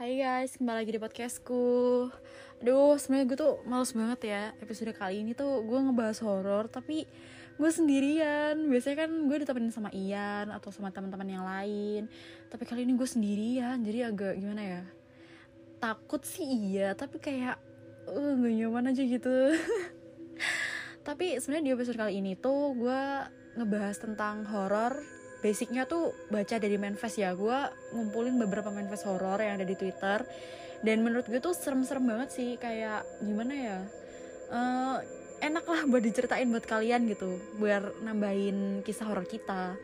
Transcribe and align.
Hai 0.00 0.16
guys, 0.16 0.56
kembali 0.56 0.80
lagi 0.80 0.96
di 0.96 1.00
podcastku. 1.04 2.08
Aduh, 2.64 2.96
sebenarnya 2.96 3.26
gue 3.28 3.36
tuh 3.36 3.60
males 3.68 3.92
banget 3.92 4.32
ya 4.32 4.56
Episode 4.64 4.96
kali 4.96 5.20
ini 5.20 5.36
tuh. 5.36 5.60
Gue 5.60 5.76
ngebahas 5.76 6.24
horor 6.24 6.72
Tapi 6.72 7.04
gue 7.60 7.68
sendirian. 7.68 8.56
Biasanya 8.64 9.04
kan 9.04 9.12
gue 9.28 9.36
ditemenin 9.44 9.68
sama 9.68 9.92
Ian 9.92 10.56
Atau 10.56 10.72
sama 10.72 10.88
teman-teman 10.88 11.28
yang 11.28 11.44
lain. 11.44 12.08
Tapi 12.48 12.64
kali 12.64 12.88
ini 12.88 12.96
gue 12.96 13.04
sendirian 13.04 13.76
Jadi 13.84 14.00
agak 14.00 14.40
gimana 14.40 14.62
ya? 14.64 14.82
Takut 15.84 16.24
sih 16.24 16.48
iya 16.48 16.96
Tapi 16.96 17.20
kayak 17.20 17.60
uh, 18.08 18.40
Gak 18.40 18.54
nyaman 18.56 18.96
aja 18.96 19.04
gitu. 19.04 19.52
Tapi 21.12 21.44
sebenarnya 21.44 21.64
di 21.68 21.72
episode 21.76 22.00
kali 22.00 22.24
ini 22.24 22.40
tuh 22.40 22.72
Gue 22.72 23.28
ngebahas 23.52 24.00
tentang 24.00 24.48
horor 24.48 25.19
basicnya 25.40 25.88
tuh 25.88 26.12
baca 26.28 26.56
dari 26.60 26.76
manifest 26.76 27.20
ya. 27.20 27.32
Gue 27.34 27.56
ngumpulin 27.96 28.36
beberapa 28.36 28.68
manifest 28.68 29.08
horor 29.08 29.40
yang 29.40 29.60
ada 29.60 29.66
di 29.66 29.76
twitter. 29.76 30.24
Dan 30.80 31.04
menurut 31.04 31.28
gue 31.28 31.40
tuh 31.44 31.52
serem-serem 31.52 32.04
banget 32.08 32.28
sih 32.32 32.56
kayak 32.56 33.04
gimana 33.20 33.52
ya? 33.52 33.78
Uh, 34.48 34.96
enak 35.40 35.64
lah 35.64 35.84
buat 35.88 36.04
diceritain 36.04 36.48
buat 36.52 36.64
kalian 36.64 37.08
gitu 37.08 37.40
biar 37.56 38.04
nambahin 38.04 38.84
kisah 38.84 39.08
horor 39.08 39.24
kita. 39.28 39.76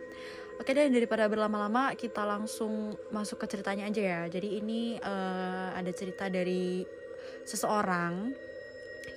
Oke 0.56 0.73
deh 0.73 0.88
daripada 0.88 1.29
berlama-lama 1.29 1.93
kita 1.93 2.24
langsung 2.24 2.96
masuk 3.12 3.45
ke 3.45 3.57
ceritanya 3.57 3.88
aja 3.93 4.01
ya. 4.01 4.23
Jadi 4.32 4.57
ini 4.60 4.96
uh, 5.01 5.77
ada 5.77 5.93
cerita 5.93 6.32
dari 6.32 6.80
seseorang 7.45 8.32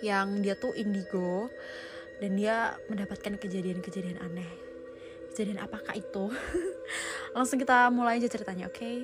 yang 0.04 0.44
dia 0.44 0.56
tuh 0.60 0.76
indigo 0.76 1.48
dan 2.20 2.36
dia 2.36 2.76
mendapatkan 2.92 3.40
kejadian-kejadian 3.40 4.20
aneh 4.20 4.69
kejadian 5.32 5.62
apakah 5.62 5.94
itu? 5.96 6.34
Langsung 7.36 7.62
kita 7.62 7.88
mulai 7.94 8.18
aja 8.18 8.28
ceritanya 8.28 8.68
oke? 8.68 8.78
Okay? 8.78 8.98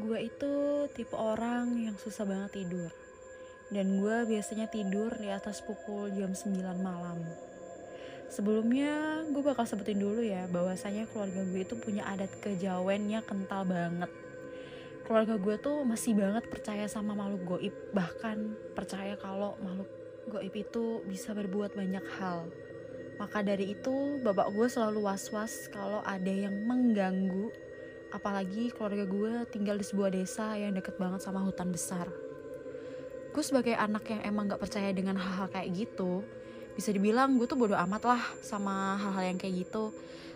gue 0.00 0.18
itu 0.24 0.54
tipe 0.96 1.12
orang 1.12 1.76
yang 1.76 1.96
susah 2.00 2.24
banget 2.24 2.64
tidur. 2.64 2.90
Dan 3.72 4.00
gue 4.00 4.28
biasanya 4.28 4.68
tidur 4.68 5.12
di 5.16 5.28
atas 5.28 5.60
pukul 5.64 6.12
jam 6.12 6.32
9 6.32 6.58
malam. 6.80 7.20
Sebelumnya 8.32 9.24
gue 9.28 9.42
bakal 9.44 9.68
sebutin 9.68 10.00
dulu 10.00 10.24
ya 10.24 10.48
bahwasanya 10.48 11.04
keluarga 11.12 11.44
gue 11.44 11.60
itu 11.60 11.76
punya 11.76 12.08
adat 12.08 12.32
kejawennya 12.40 13.20
kental 13.24 13.68
banget. 13.68 14.08
Keluarga 15.04 15.36
gue 15.36 15.56
tuh 15.60 15.84
masih 15.84 16.16
banget 16.16 16.48
percaya 16.48 16.88
sama 16.88 17.12
makhluk 17.12 17.56
goib. 17.56 17.74
Bahkan 17.92 18.72
percaya 18.72 19.20
kalau 19.20 19.60
makhluk 19.60 19.88
goib 20.28 20.54
itu 20.56 21.04
bisa 21.04 21.36
berbuat 21.36 21.76
banyak 21.76 22.04
hal 22.16 22.48
maka 23.20 23.44
dari 23.44 23.76
itu, 23.76 24.20
bapak 24.20 24.48
gue 24.52 24.66
selalu 24.68 25.04
was-was 25.04 25.68
kalau 25.68 26.00
ada 26.04 26.30
yang 26.30 26.54
mengganggu. 26.64 27.52
Apalagi 28.12 28.72
keluarga 28.76 29.08
gue 29.08 29.32
tinggal 29.48 29.80
di 29.80 29.84
sebuah 29.88 30.12
desa 30.12 30.52
yang 30.56 30.76
deket 30.76 31.00
banget 31.00 31.24
sama 31.24 31.40
hutan 31.40 31.72
besar. 31.72 32.08
Gue 33.32 33.40
sebagai 33.40 33.72
anak 33.72 34.04
yang 34.12 34.20
emang 34.28 34.52
gak 34.52 34.60
percaya 34.60 34.92
dengan 34.92 35.16
hal-hal 35.16 35.48
kayak 35.48 35.72
gitu, 35.72 36.20
bisa 36.76 36.92
dibilang 36.92 37.40
gue 37.40 37.48
tuh 37.48 37.56
bodoh 37.56 37.76
amat 37.88 38.02
lah 38.04 38.22
sama 38.44 39.00
hal-hal 39.00 39.32
yang 39.32 39.38
kayak 39.40 39.64
gitu. 39.64 39.92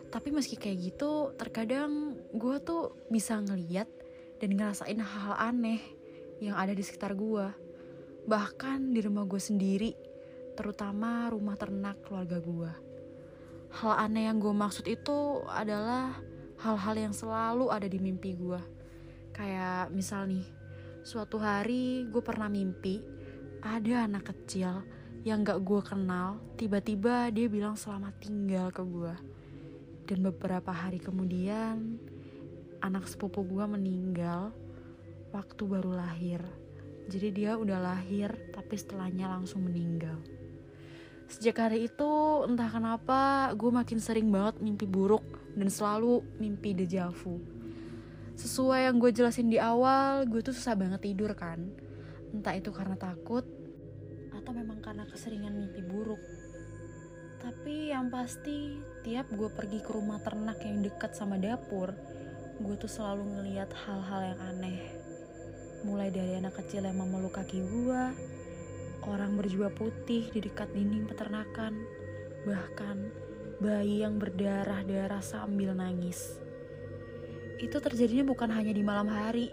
Tapi 0.08 0.32
meski 0.32 0.56
kayak 0.56 0.78
gitu, 0.80 1.36
terkadang 1.36 2.16
gue 2.32 2.56
tuh 2.64 2.96
bisa 3.12 3.36
ngeliat 3.40 3.88
dan 4.40 4.56
ngerasain 4.56 4.96
hal-hal 4.96 5.36
aneh 5.36 5.80
yang 6.40 6.56
ada 6.56 6.72
di 6.72 6.80
sekitar 6.80 7.12
gue. 7.12 7.46
Bahkan 8.24 8.96
di 8.96 9.00
rumah 9.04 9.28
gue 9.28 9.40
sendiri, 9.40 9.92
terutama 10.56 11.28
rumah 11.28 11.54
ternak 11.54 12.00
keluarga 12.02 12.40
gue. 12.40 12.72
Hal 13.76 13.92
aneh 14.08 14.26
yang 14.32 14.40
gue 14.40 14.56
maksud 14.56 14.88
itu 14.88 15.44
adalah 15.46 16.16
hal-hal 16.64 16.96
yang 16.96 17.14
selalu 17.14 17.68
ada 17.68 17.84
di 17.84 18.00
mimpi 18.00 18.32
gue. 18.32 18.60
Kayak 19.36 19.92
misal 19.92 20.24
nih, 20.32 20.48
suatu 21.04 21.36
hari 21.36 22.08
gue 22.08 22.22
pernah 22.24 22.48
mimpi 22.48 23.04
ada 23.60 24.08
anak 24.08 24.32
kecil 24.32 24.80
yang 25.26 25.42
gak 25.42 25.60
gue 25.66 25.82
kenal, 25.82 26.38
tiba-tiba 26.54 27.28
dia 27.34 27.50
bilang 27.50 27.74
selamat 27.74 28.14
tinggal 28.22 28.70
ke 28.70 28.80
gue. 28.80 29.14
Dan 30.06 30.22
beberapa 30.22 30.70
hari 30.70 31.02
kemudian, 31.02 31.98
anak 32.78 33.10
sepupu 33.10 33.42
gue 33.42 33.64
meninggal 33.66 34.54
waktu 35.34 35.62
baru 35.66 35.98
lahir. 35.98 36.38
Jadi 37.10 37.28
dia 37.34 37.58
udah 37.58 37.78
lahir, 37.82 38.30
tapi 38.54 38.78
setelahnya 38.78 39.26
langsung 39.26 39.66
meninggal. 39.66 40.35
Sejak 41.26 41.58
hari 41.58 41.90
itu, 41.90 42.12
entah 42.46 42.70
kenapa 42.70 43.50
gue 43.58 43.70
makin 43.74 43.98
sering 43.98 44.30
banget 44.30 44.62
mimpi 44.62 44.86
buruk 44.86 45.26
dan 45.58 45.66
selalu 45.66 46.22
mimpi 46.38 46.70
dejavu. 46.70 47.42
Sesuai 48.38 48.86
yang 48.86 49.02
gue 49.02 49.10
jelasin 49.10 49.50
di 49.50 49.58
awal, 49.58 50.22
gue 50.30 50.38
tuh 50.38 50.54
susah 50.54 50.78
banget 50.78 51.02
tidur 51.02 51.34
kan. 51.34 51.58
Entah 52.30 52.54
itu 52.54 52.70
karena 52.70 52.94
takut, 52.94 53.42
atau 54.30 54.52
memang 54.54 54.78
karena 54.78 55.02
keseringan 55.10 55.50
mimpi 55.50 55.82
buruk. 55.82 56.22
Tapi 57.42 57.90
yang 57.90 58.06
pasti, 58.06 58.78
tiap 59.02 59.26
gue 59.34 59.50
pergi 59.50 59.82
ke 59.82 59.90
rumah 59.90 60.22
ternak 60.22 60.62
yang 60.62 60.78
dekat 60.78 61.18
sama 61.18 61.42
dapur, 61.42 61.90
gue 62.62 62.74
tuh 62.78 62.88
selalu 62.88 63.26
ngeliat 63.26 63.74
hal-hal 63.74 64.36
yang 64.36 64.40
aneh. 64.54 64.78
Mulai 65.82 66.14
dari 66.14 66.38
anak 66.38 66.54
kecil 66.62 66.86
yang 66.86 67.02
memeluk 67.02 67.34
kaki 67.34 67.58
gue, 67.66 68.02
orang 69.06 69.38
berjubah 69.38 69.70
putih 69.70 70.28
di 70.34 70.42
dekat 70.42 70.70
dinding 70.74 71.06
peternakan, 71.06 71.78
bahkan 72.42 73.10
bayi 73.62 74.02
yang 74.02 74.18
berdarah-darah 74.18 75.22
sambil 75.22 75.72
nangis. 75.72 76.42
Itu 77.56 77.80
terjadinya 77.80 78.26
bukan 78.28 78.52
hanya 78.52 78.74
di 78.74 78.82
malam 78.84 79.08
hari, 79.08 79.48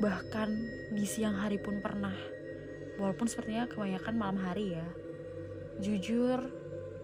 bahkan 0.00 0.48
di 0.94 1.04
siang 1.04 1.36
hari 1.36 1.60
pun 1.60 1.82
pernah. 1.82 2.14
Walaupun 2.96 3.26
sepertinya 3.26 3.66
kebanyakan 3.68 4.14
malam 4.14 4.38
hari 4.40 4.78
ya. 4.78 4.88
Jujur, 5.82 6.38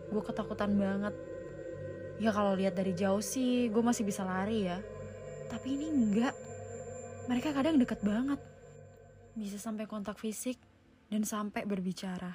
gue 0.08 0.22
ketakutan 0.22 0.72
banget. 0.78 1.14
Ya 2.22 2.30
kalau 2.30 2.54
lihat 2.54 2.78
dari 2.78 2.94
jauh 2.94 3.22
sih, 3.22 3.68
gue 3.68 3.82
masih 3.82 4.06
bisa 4.06 4.22
lari 4.22 4.70
ya. 4.70 4.78
Tapi 5.50 5.74
ini 5.74 5.86
enggak. 5.90 6.34
Mereka 7.28 7.52
kadang 7.52 7.76
deket 7.76 8.00
banget. 8.00 8.40
Bisa 9.36 9.60
sampai 9.60 9.84
kontak 9.84 10.16
fisik 10.16 10.67
dan 11.08 11.24
sampai 11.24 11.64
berbicara. 11.64 12.32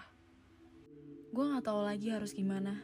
Gue 1.33 1.49
gak 1.49 1.65
tahu 1.65 1.81
lagi 1.85 2.13
harus 2.13 2.33
gimana. 2.33 2.77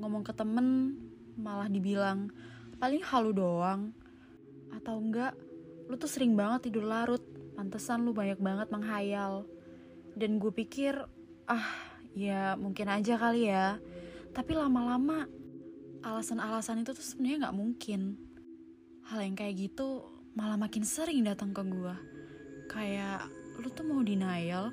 Ngomong 0.00 0.24
ke 0.24 0.32
temen 0.32 0.96
malah 1.36 1.68
dibilang 1.68 2.32
paling 2.80 3.04
halu 3.04 3.32
doang. 3.32 3.92
Atau 4.72 5.00
enggak, 5.00 5.36
lu 5.88 5.96
tuh 5.96 6.08
sering 6.08 6.36
banget 6.36 6.68
tidur 6.68 6.84
larut, 6.88 7.20
pantesan 7.56 8.04
lu 8.04 8.12
banyak 8.12 8.40
banget 8.40 8.68
menghayal. 8.72 9.48
Dan 10.16 10.40
gue 10.40 10.52
pikir, 10.52 10.96
ah 11.48 11.68
ya 12.16 12.56
mungkin 12.56 12.88
aja 12.88 13.20
kali 13.20 13.52
ya. 13.52 13.76
Tapi 14.32 14.52
lama-lama 14.52 15.28
alasan-alasan 16.04 16.84
itu 16.84 16.92
tuh 16.92 17.04
sebenarnya 17.04 17.48
nggak 17.48 17.56
mungkin. 17.56 18.00
Hal 19.08 19.24
yang 19.24 19.36
kayak 19.36 19.56
gitu 19.56 20.04
malah 20.36 20.60
makin 20.60 20.84
sering 20.84 21.24
datang 21.24 21.56
ke 21.56 21.64
gue. 21.64 21.94
Kayak 22.68 23.28
lu 23.56 23.68
tuh 23.72 23.84
mau 23.88 24.04
denial, 24.04 24.72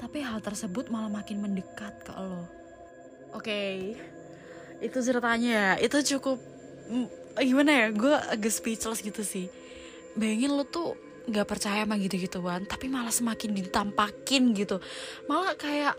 tapi 0.00 0.24
hal 0.24 0.40
tersebut 0.40 0.88
malah 0.88 1.12
makin 1.12 1.44
mendekat 1.44 1.92
ke 2.00 2.12
lo. 2.16 2.48
Oke, 3.36 3.44
okay. 3.44 3.74
itu 4.80 4.98
ceritanya 5.04 5.52
ya. 5.52 5.70
Itu 5.84 6.00
cukup 6.16 6.40
mm, 6.88 7.06
gimana 7.44 7.70
ya? 7.70 7.86
Gue 7.92 8.16
agak 8.16 8.48
speechless 8.48 9.04
gitu 9.04 9.20
sih. 9.20 9.52
Bayangin 10.16 10.56
lo 10.56 10.64
tuh 10.64 10.96
gak 11.28 11.46
percaya 11.46 11.84
sama 11.84 12.00
gitu-gituan, 12.00 12.64
tapi 12.64 12.88
malah 12.88 13.12
semakin 13.12 13.52
ditampakin 13.54 14.56
gitu. 14.56 14.80
Malah 15.28 15.54
kayak 15.54 15.94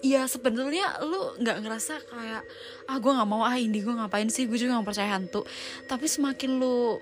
ya 0.00 0.24
sebenarnya 0.24 1.04
lu 1.04 1.36
nggak 1.44 1.58
ngerasa 1.60 2.00
kayak 2.08 2.42
ah 2.88 2.96
gue 2.96 3.12
nggak 3.12 3.28
mau 3.28 3.44
ah 3.44 3.56
ini 3.60 3.84
gue 3.84 3.92
ngapain 3.92 4.32
sih 4.32 4.48
gue 4.48 4.56
juga 4.56 4.80
nggak 4.80 4.88
percaya 4.88 5.12
hantu 5.12 5.44
tapi 5.84 6.08
semakin 6.08 6.56
lu 6.56 6.96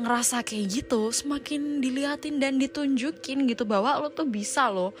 ngerasa 0.00 0.40
kayak 0.40 0.66
gitu 0.82 1.12
semakin 1.12 1.84
diliatin 1.84 2.40
dan 2.40 2.56
ditunjukin 2.56 3.44
gitu 3.44 3.68
bahwa 3.68 4.00
lo 4.00 4.08
tuh 4.08 4.24
bisa 4.24 4.72
lo 4.72 4.96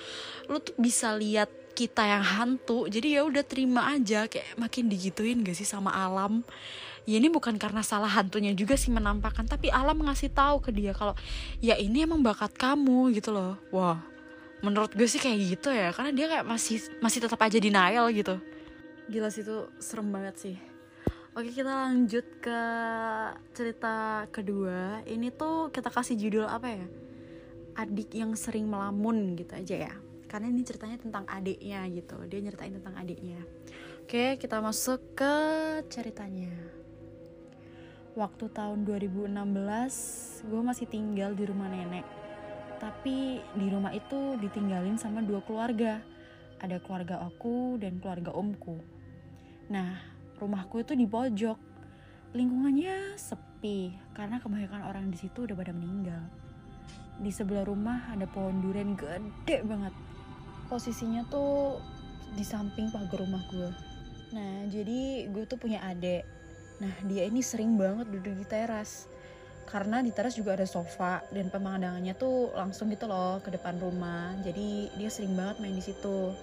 lo 0.52 0.60
tuh 0.60 0.76
bisa 0.76 1.16
lihat 1.16 1.48
kita 1.72 2.04
yang 2.04 2.20
hantu 2.20 2.84
jadi 2.84 3.20
ya 3.20 3.22
udah 3.24 3.40
terima 3.40 3.88
aja 3.96 4.28
kayak 4.28 4.60
makin 4.60 4.92
digituin 4.92 5.40
gak 5.40 5.56
sih 5.56 5.64
sama 5.68 5.92
alam? 5.92 6.44
Ya 7.02 7.18
ini 7.18 7.26
bukan 7.26 7.58
karena 7.58 7.82
salah 7.82 8.06
hantunya 8.06 8.54
juga 8.54 8.78
sih 8.78 8.94
menampakkan 8.94 9.42
tapi 9.48 9.72
alam 9.74 9.98
ngasih 10.06 10.30
tahu 10.30 10.62
ke 10.62 10.70
dia 10.70 10.94
kalau 10.94 11.18
ya 11.58 11.74
ini 11.74 12.06
emang 12.06 12.22
bakat 12.22 12.54
kamu 12.54 13.10
gitu 13.16 13.34
loh. 13.34 13.58
Wah 13.74 13.98
menurut 14.62 14.94
gue 14.94 15.10
sih 15.10 15.18
kayak 15.18 15.58
gitu 15.58 15.74
ya 15.74 15.90
karena 15.90 16.14
dia 16.14 16.26
kayak 16.30 16.46
masih 16.46 16.78
masih 17.02 17.18
tetap 17.24 17.40
aja 17.42 17.58
denial 17.58 18.06
gitu. 18.14 18.38
Gila 19.10 19.32
sih 19.34 19.42
itu 19.42 19.66
serem 19.82 20.14
banget 20.14 20.36
sih 20.38 20.71
Oke 21.32 21.48
kita 21.48 21.88
lanjut 21.88 22.28
ke 22.44 22.60
cerita 23.56 24.28
kedua. 24.28 25.00
Ini 25.08 25.32
tuh 25.32 25.72
kita 25.72 25.88
kasih 25.88 26.20
judul 26.20 26.44
apa 26.44 26.68
ya? 26.68 26.84
Adik 27.72 28.12
yang 28.12 28.36
sering 28.36 28.68
melamun 28.68 29.32
gitu 29.40 29.56
aja 29.56 29.88
ya. 29.88 29.94
Karena 30.28 30.52
ini 30.52 30.60
ceritanya 30.60 31.00
tentang 31.00 31.24
adiknya 31.24 31.88
gitu. 31.88 32.20
Dia 32.28 32.36
nyeritain 32.36 32.76
tentang 32.76 33.00
adiknya. 33.00 33.40
Oke 34.04 34.36
kita 34.36 34.60
masuk 34.60 35.16
ke 35.16 35.34
ceritanya. 35.88 36.52
Waktu 38.12 38.52
tahun 38.52 38.84
2016 38.84 39.32
gue 40.52 40.60
masih 40.60 40.84
tinggal 40.84 41.32
di 41.32 41.48
rumah 41.48 41.72
nenek. 41.72 42.04
Tapi 42.76 43.40
di 43.40 43.66
rumah 43.72 43.96
itu 43.96 44.36
ditinggalin 44.36 45.00
sama 45.00 45.24
dua 45.24 45.40
keluarga. 45.48 45.96
Ada 46.60 46.76
keluarga 46.84 47.24
aku 47.24 47.80
dan 47.80 48.04
keluarga 48.04 48.36
omku. 48.36 48.76
Nah 49.72 50.11
rumahku 50.38 50.80
itu 50.80 50.92
di 50.96 51.04
pojok 51.08 51.58
lingkungannya 52.32 53.18
sepi 53.20 53.92
karena 54.16 54.40
kebanyakan 54.40 54.82
orang 54.88 55.10
di 55.12 55.18
situ 55.20 55.44
udah 55.44 55.56
pada 55.56 55.72
meninggal 55.76 56.22
di 57.20 57.28
sebelah 57.28 57.68
rumah 57.68 58.08
ada 58.08 58.24
pohon 58.24 58.64
durian 58.64 58.96
gede 58.96 59.64
banget 59.68 59.92
posisinya 60.72 61.28
tuh 61.28 61.76
di 62.32 62.44
samping 62.46 62.88
pagar 62.88 63.20
rumah 63.20 63.44
gue 63.52 63.70
nah 64.32 64.64
jadi 64.72 65.28
gue 65.28 65.44
tuh 65.44 65.60
punya 65.60 65.84
adik 65.84 66.24
Nah 66.82 66.94
dia 67.06 67.22
ini 67.30 67.38
sering 67.38 67.78
banget 67.78 68.10
duduk 68.10 68.34
di 68.34 68.46
teras 68.46 69.06
karena 69.70 70.02
di 70.02 70.10
teras 70.10 70.34
juga 70.34 70.58
ada 70.58 70.66
sofa 70.66 71.22
dan 71.30 71.46
pemandangannya 71.46 72.18
tuh 72.18 72.50
langsung 72.58 72.90
gitu 72.90 73.06
loh 73.06 73.38
ke 73.38 73.54
depan 73.54 73.78
rumah. 73.78 74.34
Jadi 74.42 74.90
dia 74.98 75.08
sering 75.08 75.38
banget 75.38 75.62
main 75.62 75.72
di 75.78 75.80
situ. 75.80 76.34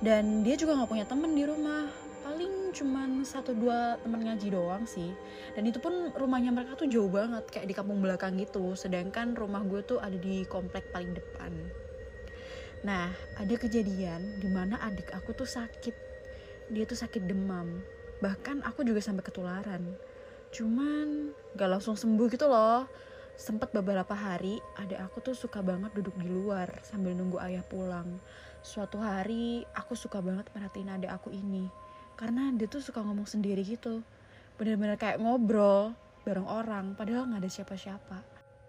Dan 0.00 0.42
dia 0.42 0.56
juga 0.56 0.80
nggak 0.80 0.90
punya 0.90 1.06
temen 1.06 1.36
di 1.36 1.44
rumah. 1.44 1.86
Paling 2.24 2.54
cuman 2.72 3.22
satu 3.22 3.52
dua 3.52 4.00
temen 4.00 4.24
ngaji 4.24 4.48
doang 4.50 4.88
sih. 4.88 5.12
Dan 5.54 5.68
itu 5.68 5.78
pun 5.78 6.10
rumahnya 6.16 6.50
mereka 6.50 6.74
tuh 6.74 6.88
jauh 6.88 7.12
banget 7.12 7.44
kayak 7.52 7.68
di 7.68 7.74
kampung 7.76 8.00
belakang 8.00 8.40
gitu. 8.40 8.72
Sedangkan 8.74 9.36
rumah 9.36 9.60
gue 9.62 9.84
tuh 9.84 10.00
ada 10.00 10.16
di 10.16 10.48
komplek 10.48 10.88
paling 10.90 11.12
depan. 11.12 11.52
Nah, 12.82 13.12
ada 13.38 13.54
kejadian 13.54 14.40
di 14.42 14.48
mana 14.50 14.80
adik 14.82 15.12
aku 15.14 15.36
tuh 15.36 15.46
sakit. 15.46 15.94
Dia 16.72 16.88
tuh 16.88 16.98
sakit 16.98 17.22
demam 17.28 17.84
bahkan 18.22 18.62
aku 18.62 18.86
juga 18.86 19.02
sampai 19.02 19.26
ketularan 19.26 19.82
cuman 20.54 21.34
gak 21.58 21.66
langsung 21.74 21.98
sembuh 21.98 22.30
gitu 22.30 22.46
loh 22.46 22.86
sempet 23.34 23.74
beberapa 23.74 24.14
hari 24.14 24.62
ada 24.78 25.02
aku 25.10 25.18
tuh 25.18 25.34
suka 25.34 25.58
banget 25.58 25.90
duduk 25.90 26.14
di 26.22 26.30
luar 26.30 26.70
sambil 26.86 27.18
nunggu 27.18 27.42
ayah 27.42 27.66
pulang 27.66 28.22
suatu 28.62 29.02
hari 29.02 29.66
aku 29.74 29.98
suka 29.98 30.22
banget 30.22 30.46
merhatiin 30.54 30.94
adik 30.94 31.10
aku 31.10 31.34
ini 31.34 31.66
karena 32.16 32.52
dia 32.54 32.68
tuh 32.68 32.84
suka 32.84 33.00
ngomong 33.02 33.26
sendiri 33.26 33.64
gitu. 33.64 34.04
Bener-bener 34.60 35.00
kayak 35.00 35.18
ngobrol 35.18 35.96
bareng 36.22 36.46
orang 36.46 36.94
padahal 36.94 37.26
nggak 37.26 37.42
ada 37.42 37.50
siapa-siapa. 37.50 38.18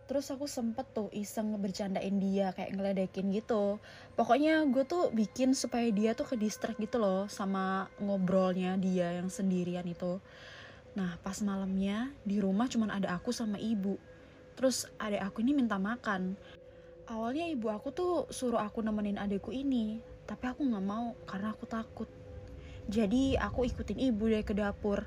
Terus 0.04 0.28
aku 0.36 0.46
sempet 0.50 0.84
tuh 0.92 1.08
iseng 1.16 1.56
bercandain 1.58 2.18
dia 2.20 2.52
kayak 2.52 2.76
ngeledekin 2.76 3.32
gitu. 3.32 3.80
Pokoknya 4.20 4.68
gue 4.68 4.84
tuh 4.84 5.10
bikin 5.16 5.56
supaya 5.56 5.88
dia 5.90 6.12
tuh 6.12 6.28
ke 6.28 6.36
distract 6.36 6.78
gitu 6.82 7.00
loh 7.00 7.32
sama 7.32 7.88
ngobrolnya 8.04 8.76
dia 8.76 9.16
yang 9.16 9.32
sendirian 9.32 9.88
itu. 9.88 10.20
Nah 11.00 11.16
pas 11.24 11.40
malamnya 11.40 12.12
di 12.28 12.44
rumah 12.44 12.68
cuman 12.68 13.00
ada 13.00 13.16
aku 13.16 13.32
sama 13.32 13.56
ibu. 13.56 13.96
Terus 14.54 14.86
adek 15.00 15.24
aku 15.24 15.42
ini 15.42 15.56
minta 15.56 15.80
makan. 15.80 16.36
Awalnya 17.08 17.48
ibu 17.48 17.72
aku 17.72 17.90
tuh 17.96 18.14
suruh 18.28 18.60
aku 18.60 18.84
nemenin 18.84 19.20
adekku 19.20 19.56
ini 19.56 20.04
tapi 20.24 20.48
aku 20.48 20.64
nggak 20.64 20.86
mau 20.88 21.12
karena 21.28 21.52
aku 21.52 21.68
takut 21.68 22.08
jadi 22.88 23.40
aku 23.40 23.68
ikutin 23.68 24.00
ibu 24.12 24.28
deh 24.28 24.44
ke 24.44 24.56
dapur 24.56 25.04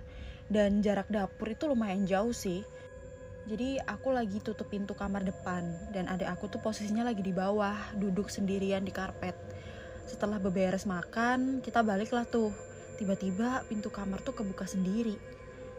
dan 0.48 0.80
jarak 0.80 1.10
dapur 1.12 1.50
itu 1.50 1.68
lumayan 1.68 2.06
jauh 2.06 2.32
sih 2.32 2.64
jadi 3.46 3.78
aku 3.86 4.10
lagi 4.10 4.42
tutup 4.42 4.66
pintu 4.66 4.98
kamar 4.98 5.22
depan 5.22 5.62
dan 5.94 6.10
adik 6.10 6.26
aku 6.26 6.50
tuh 6.50 6.58
posisinya 6.58 7.06
lagi 7.06 7.22
di 7.22 7.30
bawah, 7.30 7.78
duduk 7.94 8.26
sendirian 8.26 8.82
di 8.82 8.90
karpet. 8.90 9.38
Setelah 10.02 10.42
beberes 10.42 10.82
makan, 10.82 11.62
kita 11.62 11.86
baliklah 11.86 12.26
tuh. 12.26 12.50
Tiba-tiba 12.98 13.62
pintu 13.70 13.86
kamar 13.86 14.18
tuh 14.26 14.34
kebuka 14.34 14.66
sendiri. 14.66 15.14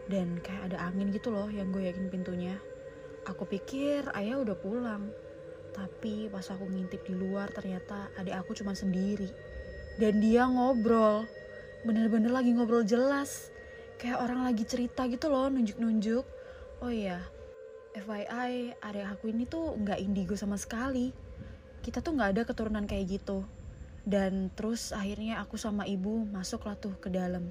Dan 0.08 0.40
kayak 0.40 0.72
ada 0.72 0.88
angin 0.88 1.12
gitu 1.12 1.28
loh 1.28 1.52
yang 1.52 1.68
goyakin 1.68 2.08
pintunya. 2.08 2.56
Aku 3.28 3.44
pikir 3.44 4.08
ayah 4.16 4.40
udah 4.40 4.56
pulang. 4.56 5.12
Tapi 5.76 6.32
pas 6.32 6.48
aku 6.48 6.64
ngintip 6.72 7.04
di 7.04 7.12
luar 7.12 7.52
ternyata 7.52 8.08
adik 8.16 8.32
aku 8.32 8.56
cuma 8.56 8.72
sendiri. 8.72 9.28
Dan 10.00 10.24
dia 10.24 10.48
ngobrol. 10.48 11.28
Bener-bener 11.86 12.34
lagi 12.34 12.50
ngobrol 12.50 12.82
jelas. 12.82 13.54
Kayak 13.98 14.22
orang 14.26 14.46
lagi 14.46 14.66
cerita 14.66 15.06
gitu 15.06 15.30
loh, 15.30 15.46
nunjuk-nunjuk. 15.50 16.26
Oh 16.82 16.90
iya, 16.90 17.22
FYI, 17.94 18.78
area 18.78 19.06
aku 19.10 19.30
ini 19.30 19.46
tuh 19.46 19.74
nggak 19.74 19.98
indigo 19.98 20.34
sama 20.38 20.54
sekali. 20.54 21.10
Kita 21.82 21.98
tuh 22.02 22.14
nggak 22.14 22.30
ada 22.34 22.42
keturunan 22.46 22.86
kayak 22.86 23.18
gitu. 23.18 23.42
Dan 24.06 24.54
terus 24.54 24.94
akhirnya 24.94 25.42
aku 25.42 25.58
sama 25.58 25.84
ibu 25.84 26.26
masuk 26.30 26.66
lah 26.66 26.78
tuh 26.78 26.94
ke 26.98 27.10
dalam. 27.10 27.50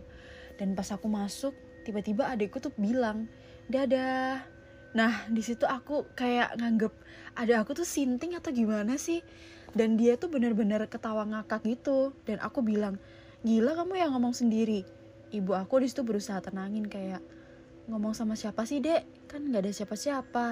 Dan 0.56 0.74
pas 0.74 0.88
aku 0.90 1.12
masuk, 1.12 1.54
tiba-tiba 1.84 2.28
adikku 2.32 2.60
tuh 2.64 2.72
bilang, 2.76 3.28
dadah. 3.68 4.42
Nah, 4.96 5.28
di 5.30 5.44
situ 5.44 5.68
aku 5.68 6.10
kayak 6.16 6.58
nganggep 6.58 6.94
ada 7.38 7.62
aku 7.62 7.78
tuh 7.78 7.86
sinting 7.86 8.34
atau 8.34 8.50
gimana 8.50 8.98
sih? 8.98 9.22
Dan 9.76 10.00
dia 10.00 10.18
tuh 10.18 10.32
bener-bener 10.32 10.88
ketawa 10.90 11.28
ngakak 11.28 11.62
gitu. 11.68 12.16
Dan 12.26 12.42
aku 12.42 12.66
bilang, 12.66 12.98
gila 13.48 13.80
kamu 13.80 13.96
yang 13.96 14.12
ngomong 14.12 14.36
sendiri. 14.36 14.84
Ibu 15.32 15.56
aku 15.56 15.80
di 15.80 15.88
situ 15.88 16.04
berusaha 16.04 16.44
tenangin 16.44 16.84
kayak, 16.84 17.24
ngomong 17.88 18.12
sama 18.12 18.36
siapa 18.36 18.68
sih 18.68 18.84
dek? 18.84 19.32
Kan 19.32 19.48
nggak 19.48 19.64
ada 19.64 19.72
siapa-siapa. 19.72 20.48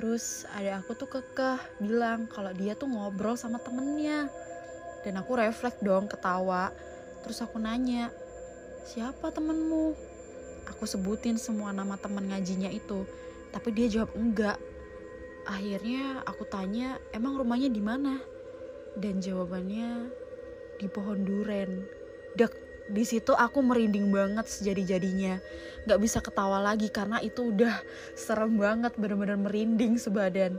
Terus 0.00 0.48
ada 0.56 0.80
aku 0.80 0.96
tuh 0.96 1.12
kekeh 1.12 1.60
bilang 1.84 2.24
kalau 2.32 2.56
dia 2.56 2.72
tuh 2.72 2.88
ngobrol 2.88 3.36
sama 3.36 3.60
temennya. 3.60 4.32
Dan 5.04 5.20
aku 5.20 5.36
refleks 5.36 5.84
dong 5.84 6.08
ketawa. 6.08 6.72
Terus 7.20 7.44
aku 7.44 7.60
nanya 7.60 8.08
siapa 8.88 9.28
temenmu? 9.28 9.92
Aku 10.72 10.88
sebutin 10.88 11.36
semua 11.36 11.68
nama 11.76 12.00
temen 12.00 12.32
ngajinya 12.32 12.72
itu 12.72 13.04
tapi 13.52 13.74
dia 13.74 13.90
jawab 13.90 14.14
enggak. 14.16 14.56
Akhirnya 15.44 16.22
aku 16.24 16.46
tanya 16.46 16.96
emang 17.12 17.36
rumahnya 17.36 17.68
di 17.68 17.82
mana? 17.82 18.22
Dan 18.94 19.18
jawabannya 19.18 20.19
di 20.80 20.88
pohon 20.88 21.20
duren. 21.20 21.84
Dek 22.32 22.56
di 22.90 23.04
situ 23.04 23.36
aku 23.36 23.60
merinding 23.60 24.08
banget 24.08 24.48
sejadi-jadinya. 24.48 25.38
Nggak 25.84 26.00
bisa 26.00 26.18
ketawa 26.24 26.58
lagi 26.58 26.88
karena 26.88 27.20
itu 27.20 27.52
udah 27.52 27.76
serem 28.16 28.56
banget 28.56 28.96
bener-bener 28.96 29.36
merinding 29.36 30.00
sebadan. 30.00 30.56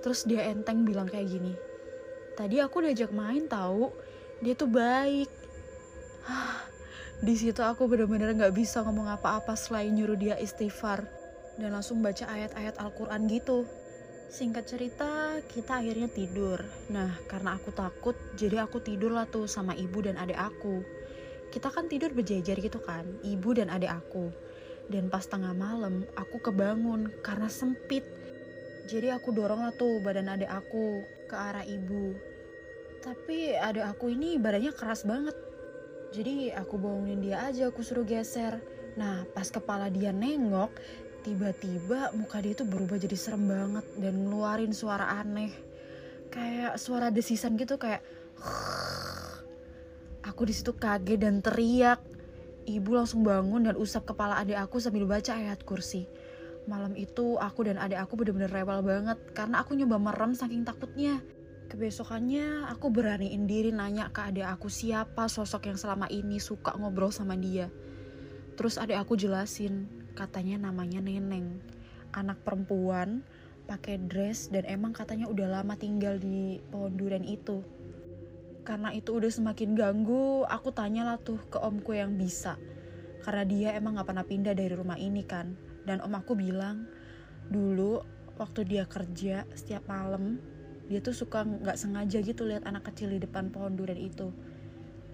Terus 0.00 0.24
dia 0.24 0.48
enteng 0.48 0.88
bilang 0.88 1.06
kayak 1.06 1.28
gini 1.28 1.68
tadi 2.38 2.62
aku 2.62 2.86
diajak 2.86 3.10
main 3.10 3.50
tahu 3.50 3.90
dia 4.38 4.54
tuh 4.54 4.70
baik. 4.70 5.26
Di 7.18 7.34
situ 7.34 7.58
aku 7.58 7.90
bener-bener 7.90 8.30
nggak 8.30 8.54
bisa 8.54 8.86
ngomong 8.86 9.10
apa-apa 9.10 9.58
selain 9.58 9.90
nyuruh 9.90 10.14
dia 10.14 10.38
istighfar 10.38 11.02
dan 11.58 11.74
langsung 11.74 11.98
baca 11.98 12.30
ayat-ayat 12.30 12.78
Al-Quran 12.78 13.26
gitu 13.26 13.66
Singkat 14.28 14.64
cerita, 14.68 15.40
kita 15.48 15.80
akhirnya 15.80 16.08
tidur. 16.12 16.60
Nah, 16.92 17.16
karena 17.26 17.56
aku 17.56 17.72
takut, 17.72 18.14
jadi 18.36 18.64
aku 18.68 18.78
tidur 18.84 19.16
lah 19.16 19.24
tuh 19.24 19.48
sama 19.48 19.72
ibu 19.72 20.04
dan 20.04 20.20
adik 20.20 20.36
aku 20.36 20.84
kita 21.48 21.72
kan 21.72 21.88
tidur 21.88 22.12
berjejer 22.12 22.60
gitu 22.60 22.78
kan, 22.80 23.08
ibu 23.24 23.56
dan 23.56 23.72
adik 23.72 23.88
aku. 23.88 24.28
Dan 24.88 25.08
pas 25.12 25.24
tengah 25.24 25.52
malam, 25.52 26.04
aku 26.16 26.40
kebangun 26.40 27.12
karena 27.24 27.48
sempit. 27.48 28.04
Jadi 28.88 29.12
aku 29.12 29.32
dorong 29.36 29.68
lah 29.68 29.72
tuh 29.76 30.00
badan 30.00 30.32
adik 30.32 30.48
aku 30.48 31.04
ke 31.28 31.36
arah 31.36 31.64
ibu. 31.64 32.16
Tapi 33.04 33.52
adik 33.56 33.84
aku 33.84 34.12
ini 34.12 34.40
badannya 34.40 34.72
keras 34.72 35.04
banget. 35.04 35.36
Jadi 36.08 36.48
aku 36.56 36.80
bangunin 36.80 37.20
dia 37.20 37.44
aja, 37.44 37.68
aku 37.68 37.84
suruh 37.84 38.04
geser. 38.04 38.60
Nah 38.96 39.28
pas 39.36 39.48
kepala 39.48 39.92
dia 39.92 40.08
nengok, 40.08 40.72
tiba-tiba 41.26 42.14
muka 42.14 42.38
dia 42.42 42.54
tuh 42.54 42.68
berubah 42.68 42.98
jadi 43.00 43.16
serem 43.18 43.48
banget 43.48 43.86
dan 43.98 44.14
ngeluarin 44.26 44.74
suara 44.74 45.18
aneh. 45.22 45.50
Kayak 46.28 46.76
suara 46.76 47.08
desisan 47.08 47.56
gitu 47.56 47.80
kayak 47.80 48.04
Aku 50.38 50.46
di 50.46 50.54
situ 50.54 50.70
kaget 50.76 51.18
dan 51.18 51.42
teriak. 51.42 51.98
Ibu 52.68 53.00
langsung 53.00 53.24
bangun 53.24 53.64
dan 53.64 53.74
usap 53.80 54.12
kepala 54.12 54.38
adik 54.38 54.60
aku 54.60 54.78
sambil 54.78 55.08
baca 55.08 55.34
ayat 55.34 55.64
kursi. 55.64 56.04
Malam 56.68 56.92
itu 57.00 57.40
aku 57.40 57.64
dan 57.64 57.80
adik 57.80 57.96
aku 57.96 58.20
bener-bener 58.20 58.52
rewel 58.52 58.84
banget 58.84 59.18
karena 59.32 59.64
aku 59.64 59.72
nyoba 59.72 59.96
merem 59.96 60.36
saking 60.36 60.68
takutnya. 60.68 61.24
Kebesokannya 61.72 62.68
aku 62.68 62.92
beraniin 62.92 63.48
diri 63.48 63.72
nanya 63.72 64.12
ke 64.12 64.20
adik 64.20 64.44
aku 64.44 64.68
siapa 64.68 65.32
sosok 65.32 65.72
yang 65.72 65.80
selama 65.80 66.12
ini 66.12 66.36
suka 66.38 66.76
ngobrol 66.76 67.08
sama 67.08 67.34
dia. 67.34 67.72
Terus 68.54 68.76
adik 68.76 69.00
aku 69.00 69.16
jelasin, 69.16 69.88
katanya 70.18 70.66
namanya 70.66 70.98
Neneng. 70.98 71.62
Anak 72.10 72.42
perempuan, 72.42 73.22
pakai 73.70 74.02
dress 74.02 74.50
dan 74.50 74.66
emang 74.66 74.90
katanya 74.90 75.30
udah 75.30 75.62
lama 75.62 75.78
tinggal 75.78 76.18
di 76.18 76.58
pohon 76.74 76.98
durian 76.98 77.22
itu. 77.22 77.62
Karena 78.66 78.90
itu 78.90 79.14
udah 79.14 79.30
semakin 79.30 79.78
ganggu 79.78 80.42
aku 80.50 80.74
tanya 80.74 81.06
lah 81.06 81.22
tuh 81.22 81.38
ke 81.46 81.62
omku 81.62 81.94
yang 81.94 82.18
bisa. 82.18 82.58
Karena 83.22 83.46
dia 83.46 83.68
emang 83.78 83.94
gak 83.94 84.10
pernah 84.10 84.26
pindah 84.26 84.58
dari 84.58 84.74
rumah 84.74 84.98
ini 84.98 85.22
kan. 85.22 85.54
Dan 85.86 86.02
om 86.02 86.12
aku 86.18 86.34
bilang 86.34 86.90
dulu 87.46 88.02
waktu 88.36 88.66
dia 88.66 88.84
kerja 88.90 89.46
setiap 89.54 89.86
malam 89.86 90.42
dia 90.88 91.04
tuh 91.04 91.12
suka 91.12 91.44
nggak 91.44 91.76
sengaja 91.76 92.24
gitu 92.24 92.48
lihat 92.48 92.64
anak 92.64 92.88
kecil 92.92 93.12
di 93.12 93.20
depan 93.20 93.52
pohon 93.52 93.76
durian 93.76 94.00
itu. 94.00 94.32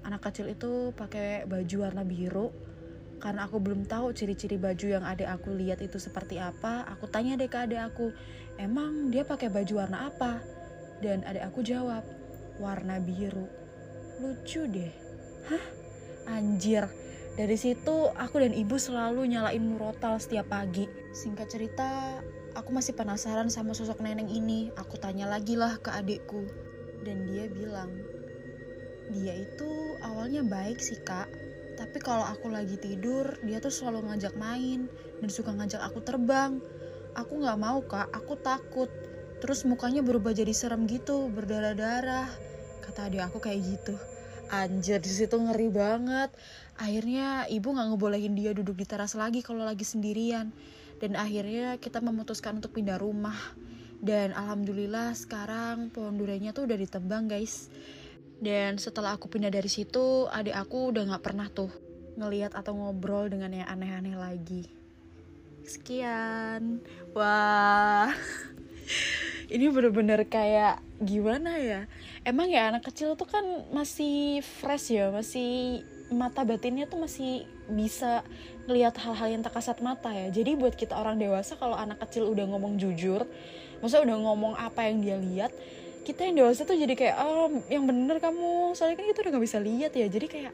Anak 0.06 0.22
kecil 0.30 0.54
itu 0.54 0.94
pakai 0.94 1.46
baju 1.50 1.76
warna 1.82 2.06
biru 2.06 2.54
karena 3.24 3.48
aku 3.48 3.56
belum 3.56 3.88
tahu 3.88 4.12
ciri-ciri 4.12 4.60
baju 4.60 5.00
yang 5.00 5.04
adik 5.08 5.24
aku 5.24 5.56
lihat 5.56 5.80
itu 5.80 5.96
seperti 5.96 6.36
apa 6.36 6.84
aku 6.92 7.08
tanya 7.08 7.40
deh 7.40 7.48
ke 7.48 7.56
adik 7.56 7.80
aku 7.80 8.12
emang 8.58 9.10
dia 9.10 9.26
pakai 9.26 9.50
baju 9.50 9.72
warna 9.82 10.10
apa? 10.10 10.42
Dan 11.02 11.26
adik 11.26 11.44
aku 11.44 11.60
jawab 11.66 12.06
warna 12.62 13.02
biru. 13.02 13.46
Lucu 14.22 14.66
deh. 14.70 14.92
Hah? 15.50 15.64
Anjir. 16.38 16.86
Dari 17.34 17.58
situ 17.58 18.14
aku 18.14 18.38
dan 18.38 18.54
ibu 18.54 18.78
selalu 18.78 19.26
nyalain 19.26 19.62
murotal 19.62 20.22
setiap 20.22 20.54
pagi. 20.54 20.86
Singkat 21.10 21.46
cerita 21.50 22.22
aku 22.54 22.70
masih 22.70 22.94
penasaran 22.94 23.50
sama 23.50 23.74
sosok 23.74 23.98
neneng 24.00 24.30
ini. 24.30 24.70
Aku 24.78 24.96
tanya 25.02 25.26
lagi 25.26 25.58
lah 25.58 25.76
ke 25.82 25.90
adikku. 25.90 26.46
Dan 27.02 27.26
dia 27.26 27.50
bilang 27.50 27.90
dia 29.12 29.36
itu 29.36 30.00
awalnya 30.00 30.40
baik 30.40 30.80
sih 30.80 30.96
kak 31.04 31.28
tapi 31.74 31.98
kalau 31.98 32.22
aku 32.22 32.46
lagi 32.50 32.78
tidur, 32.78 33.34
dia 33.42 33.58
tuh 33.58 33.74
selalu 33.74 34.10
ngajak 34.10 34.34
main 34.38 34.86
dan 35.18 35.30
suka 35.30 35.50
ngajak 35.50 35.82
aku 35.82 35.98
terbang. 36.06 36.62
Aku 37.14 37.38
nggak 37.38 37.58
mau 37.58 37.82
kak, 37.82 38.10
aku 38.14 38.38
takut. 38.38 38.90
Terus 39.42 39.66
mukanya 39.66 40.00
berubah 40.02 40.30
jadi 40.30 40.50
serem 40.54 40.86
gitu, 40.86 41.30
berdarah-darah. 41.30 42.30
Kata 42.82 43.10
adik 43.10 43.22
aku 43.26 43.38
kayak 43.42 43.60
gitu. 43.62 43.94
Anjir 44.50 45.02
di 45.02 45.10
situ 45.10 45.34
ngeri 45.34 45.68
banget. 45.70 46.30
Akhirnya 46.78 47.46
ibu 47.50 47.74
nggak 47.74 47.88
ngebolehin 47.94 48.34
dia 48.38 48.54
duduk 48.54 48.78
di 48.78 48.86
teras 48.86 49.18
lagi 49.18 49.42
kalau 49.42 49.66
lagi 49.66 49.82
sendirian. 49.82 50.54
Dan 51.02 51.18
akhirnya 51.18 51.76
kita 51.82 51.98
memutuskan 51.98 52.62
untuk 52.62 52.74
pindah 52.74 52.98
rumah. 52.98 53.36
Dan 54.04 54.36
alhamdulillah 54.36 55.16
sekarang 55.16 55.90
pohon 55.90 56.14
durainya 56.20 56.52
tuh 56.52 56.68
udah 56.68 56.76
ditebang 56.76 57.24
guys 57.26 57.72
dan 58.44 58.76
setelah 58.76 59.16
aku 59.16 59.32
pindah 59.32 59.48
dari 59.48 59.72
situ, 59.72 60.28
adik 60.28 60.52
aku 60.52 60.92
udah 60.92 61.16
gak 61.16 61.24
pernah 61.24 61.48
tuh 61.48 61.72
ngeliat 62.20 62.52
atau 62.52 62.76
ngobrol 62.76 63.32
dengan 63.32 63.50
yang 63.56 63.66
aneh-aneh 63.66 64.14
lagi. 64.14 64.68
Sekian. 65.64 66.84
Wah. 67.16 68.12
Ini 69.54 69.72
bener-bener 69.72 70.28
kayak 70.28 70.84
gimana 71.00 71.56
ya? 71.56 71.88
Emang 72.20 72.52
ya 72.52 72.68
anak 72.68 72.84
kecil 72.92 73.16
tuh 73.16 73.28
kan 73.28 73.44
masih 73.72 74.44
fresh 74.44 74.92
ya, 74.92 75.08
masih 75.08 75.80
mata 76.12 76.44
batinnya 76.44 76.84
tuh 76.84 77.00
masih 77.00 77.48
bisa 77.68 78.24
ngelihat 78.68 78.96
hal-hal 79.00 79.28
yang 79.40 79.42
tak 79.44 79.56
kasat 79.56 79.80
mata 79.80 80.12
ya. 80.12 80.28
Jadi 80.28 80.56
buat 80.56 80.76
kita 80.76 80.96
orang 80.96 81.16
dewasa 81.16 81.56
kalau 81.56 81.76
anak 81.76 82.00
kecil 82.08 82.28
udah 82.28 82.44
ngomong 82.44 82.76
jujur, 82.76 83.24
maksudnya 83.80 84.12
udah 84.12 84.18
ngomong 84.20 84.54
apa 84.56 84.88
yang 84.88 85.00
dia 85.00 85.16
lihat, 85.16 85.52
kita 86.04 86.28
yang 86.28 86.44
dewasa 86.44 86.68
tuh 86.68 86.76
jadi 86.76 86.94
kayak 86.94 87.16
oh 87.24 87.48
yang 87.72 87.88
bener 87.88 88.20
kamu. 88.20 88.76
Soalnya 88.76 89.00
kan 89.00 89.06
kita 89.10 89.18
udah 89.24 89.30
nggak 89.34 89.44
bisa 89.48 89.58
lihat 89.58 89.92
ya. 89.96 90.06
Jadi 90.06 90.26
kayak 90.28 90.52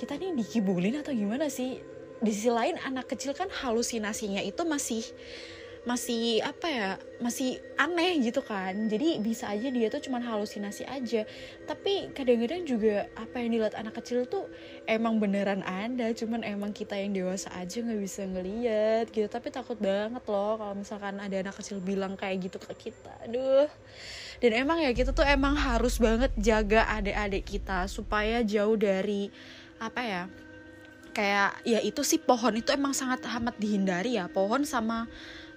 kita 0.00 0.16
nih 0.16 0.32
dikibulin 0.40 0.98
atau 1.04 1.12
gimana 1.12 1.52
sih? 1.52 1.78
Di 2.18 2.30
sisi 2.34 2.50
lain 2.50 2.80
anak 2.82 3.12
kecil 3.12 3.36
kan 3.36 3.46
halusinasinya 3.46 4.42
itu 4.42 4.66
masih 4.66 5.04
masih 5.86 6.44
apa 6.44 6.66
ya 6.68 6.88
masih 7.22 7.62
aneh 7.78 8.18
gitu 8.20 8.42
kan. 8.42 8.74
Jadi 8.90 9.22
bisa 9.24 9.48
aja 9.48 9.70
dia 9.70 9.88
tuh 9.88 10.02
cuman 10.04 10.20
halusinasi 10.20 10.84
aja. 10.84 11.24
Tapi 11.64 12.12
kadang-kadang 12.12 12.66
juga 12.66 13.06
apa 13.14 13.38
yang 13.40 13.56
dilihat 13.56 13.78
anak 13.78 13.96
kecil 14.02 14.26
tuh 14.26 14.50
emang 14.84 15.16
beneran 15.22 15.62
ada. 15.62 16.10
Cuman 16.12 16.42
emang 16.42 16.74
kita 16.74 16.98
yang 16.98 17.14
dewasa 17.14 17.48
aja 17.54 17.80
nggak 17.80 18.00
bisa 18.04 18.26
ngeliat 18.26 19.06
gitu. 19.14 19.30
Tapi 19.30 19.48
takut 19.48 19.78
banget 19.78 20.24
loh 20.26 20.58
kalau 20.58 20.74
misalkan 20.76 21.16
ada 21.22 21.36
anak 21.40 21.54
kecil 21.56 21.78
bilang 21.78 22.18
kayak 22.18 22.50
gitu 22.50 22.58
ke 22.58 22.90
kita. 22.90 23.14
Aduh 23.24 23.70
dan 24.38 24.50
emang 24.54 24.78
ya 24.82 24.94
kita 24.94 25.10
tuh 25.10 25.26
emang 25.26 25.58
harus 25.58 25.98
banget 25.98 26.30
jaga 26.38 26.86
adik-adik 26.94 27.44
kita 27.46 27.90
supaya 27.90 28.42
jauh 28.46 28.78
dari 28.78 29.30
apa 29.78 30.02
ya 30.02 30.22
kayak 31.18 31.50
ya 31.66 31.82
itu 31.82 32.06
sih 32.06 32.22
pohon 32.22 32.54
itu 32.54 32.70
emang 32.70 32.94
sangat 32.94 33.26
amat 33.26 33.58
dihindari 33.58 34.22
ya. 34.22 34.30
Pohon 34.30 34.62
sama 34.62 35.10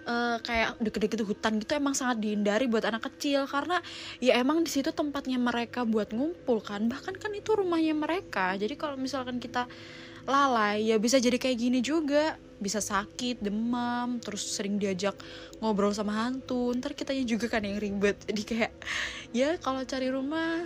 uh, 0.09 0.41
kayak 0.41 0.81
deket-deket 0.81 1.21
hutan 1.21 1.61
gitu 1.61 1.77
emang 1.77 1.93
sangat 1.93 2.17
dihindari 2.17 2.65
buat 2.65 2.81
anak 2.81 3.05
kecil. 3.13 3.45
Karena 3.45 3.77
ya 4.17 4.41
emang 4.41 4.65
di 4.65 4.73
situ 4.73 4.89
tempatnya 4.89 5.37
mereka 5.37 5.85
buat 5.85 6.09
ngumpul 6.09 6.65
kan. 6.65 6.89
Bahkan 6.89 7.13
kan 7.21 7.31
itu 7.37 7.53
rumahnya 7.53 7.93
mereka. 7.93 8.57
Jadi 8.57 8.73
kalau 8.73 8.97
misalkan 8.97 9.37
kita 9.37 9.69
lalai. 10.25 10.89
Ya 10.89 10.97
bisa 11.01 11.17
jadi 11.17 11.37
kayak 11.37 11.57
gini 11.57 11.79
juga. 11.81 12.37
Bisa 12.61 12.77
sakit 12.77 13.41
demam 13.41 14.21
terus 14.21 14.45
sering 14.53 14.77
diajak 14.77 15.17
ngobrol 15.57 15.93
sama 15.93 16.13
hantu. 16.13 16.73
Ntar 16.77 16.93
kitanya 16.93 17.25
juga 17.25 17.49
kan 17.49 17.65
yang 17.65 17.81
ribet. 17.81 18.21
Jadi 18.29 18.43
kayak 18.45 18.71
ya 19.33 19.57
kalau 19.57 19.81
cari 19.81 20.13
rumah 20.13 20.61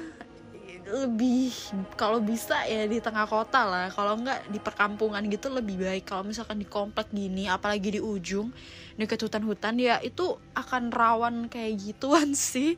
lebih 0.85 1.49
kalau 1.97 2.21
bisa 2.21 2.61
ya 2.69 2.85
di 2.85 2.99
tengah 2.99 3.23
kota 3.25 3.63
lah. 3.63 3.87
Kalau 3.95 4.19
enggak 4.19 4.43
di 4.51 4.59
perkampungan 4.59 5.23
gitu 5.31 5.47
lebih 5.47 5.79
baik. 5.81 6.03
Kalau 6.03 6.27
misalkan 6.27 6.59
di 6.59 6.67
komplek 6.67 7.15
gini 7.15 7.47
apalagi 7.47 7.95
di 7.95 8.01
ujung 8.03 8.51
deket 8.95 9.27
hutan-hutan 9.27 9.75
ya 9.79 9.99
itu 9.99 10.39
akan 10.55 10.91
rawan 10.91 11.35
kayak 11.47 11.79
gituan 11.79 12.35
sih. 12.51 12.75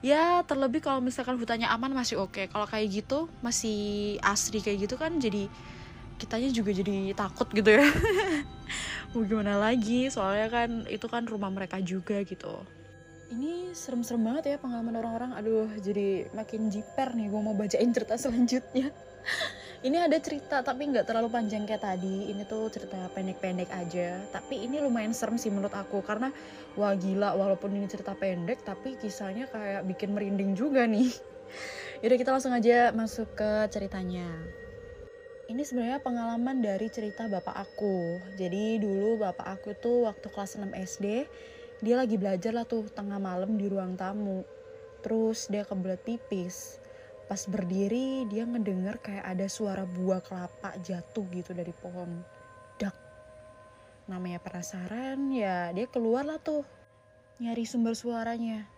Ya 0.00 0.40
terlebih 0.44 0.80
kalau 0.84 1.00
misalkan 1.00 1.36
hutannya 1.36 1.68
aman 1.68 1.92
masih 1.92 2.20
oke. 2.20 2.32
Okay. 2.32 2.46
kalau 2.48 2.68
kayak 2.68 2.92
gitu 2.92 3.28
masih 3.40 4.16
asri 4.20 4.60
kayak 4.60 4.88
gitu 4.88 5.00
kan 5.00 5.16
jadi 5.16 5.48
kitanya 6.20 6.52
juga 6.52 6.76
jadi 6.76 7.16
takut 7.16 7.48
gitu 7.48 7.80
ya. 7.80 7.84
Mau 9.16 9.24
gimana 9.24 9.56
lagi? 9.56 10.12
Soalnya 10.12 10.52
kan 10.52 10.70
itu 10.86 11.08
kan 11.08 11.24
rumah 11.24 11.48
mereka 11.48 11.80
juga 11.80 12.20
gitu. 12.20 12.60
Ini 13.32 13.72
serem-serem 13.72 14.20
banget 14.20 14.54
ya 14.54 14.56
pengalaman 14.60 15.00
orang-orang. 15.00 15.30
Aduh 15.40 15.70
jadi 15.80 16.28
makin 16.36 16.68
jiper 16.68 17.16
nih. 17.16 17.32
Gue 17.32 17.40
mau 17.40 17.56
bacain 17.56 17.90
cerita 17.90 18.14
selanjutnya. 18.22 18.92
Ini 19.80 19.96
ada 19.96 20.20
cerita 20.20 20.60
tapi 20.60 20.92
nggak 20.92 21.08
terlalu 21.08 21.32
panjang 21.32 21.64
kayak 21.64 21.82
tadi. 21.82 22.28
Ini 22.28 22.44
tuh 22.44 22.68
cerita 22.68 23.00
pendek-pendek 23.16 23.72
aja. 23.72 24.20
Tapi 24.28 24.68
ini 24.68 24.76
lumayan 24.78 25.16
serem 25.16 25.40
sih 25.40 25.48
menurut 25.48 25.72
aku. 25.72 26.04
Karena 26.04 26.28
wah 26.76 26.92
gila 26.92 27.32
walaupun 27.34 27.72
ini 27.72 27.88
cerita 27.88 28.12
pendek 28.12 28.60
tapi 28.62 29.00
kisahnya 29.00 29.48
kayak 29.48 29.88
bikin 29.88 30.12
merinding 30.12 30.52
juga 30.52 30.84
nih. 30.84 31.08
Yaudah 32.04 32.18
kita 32.20 32.30
langsung 32.30 32.54
aja 32.54 32.94
masuk 32.94 33.34
ke 33.34 33.66
ceritanya 33.74 34.28
ini 35.50 35.66
sebenarnya 35.66 35.98
pengalaman 35.98 36.62
dari 36.62 36.86
cerita 36.86 37.26
bapak 37.26 37.58
aku. 37.58 38.22
Jadi 38.38 38.78
dulu 38.78 39.18
bapak 39.18 39.58
aku 39.58 39.74
tuh 39.74 40.06
waktu 40.06 40.30
kelas 40.30 40.54
6 40.54 40.70
SD 40.70 41.26
dia 41.82 41.94
lagi 41.98 42.14
belajar 42.14 42.54
lah 42.54 42.62
tuh 42.62 42.86
tengah 42.86 43.18
malam 43.18 43.58
di 43.58 43.66
ruang 43.66 43.98
tamu. 43.98 44.46
Terus 45.02 45.50
dia 45.50 45.66
kebelet 45.66 45.98
pipis. 46.06 46.78
Pas 47.26 47.42
berdiri 47.50 48.30
dia 48.30 48.46
ngedenger 48.46 49.02
kayak 49.02 49.26
ada 49.26 49.50
suara 49.50 49.82
buah 49.82 50.22
kelapa 50.22 50.78
jatuh 50.86 51.26
gitu 51.34 51.50
dari 51.50 51.74
pohon. 51.74 52.22
Dak. 52.78 52.94
Namanya 54.06 54.38
penasaran 54.38 55.34
ya 55.34 55.74
dia 55.74 55.90
keluar 55.90 56.30
lah 56.30 56.38
tuh 56.38 56.62
nyari 57.42 57.66
sumber 57.66 57.98
suaranya. 57.98 58.70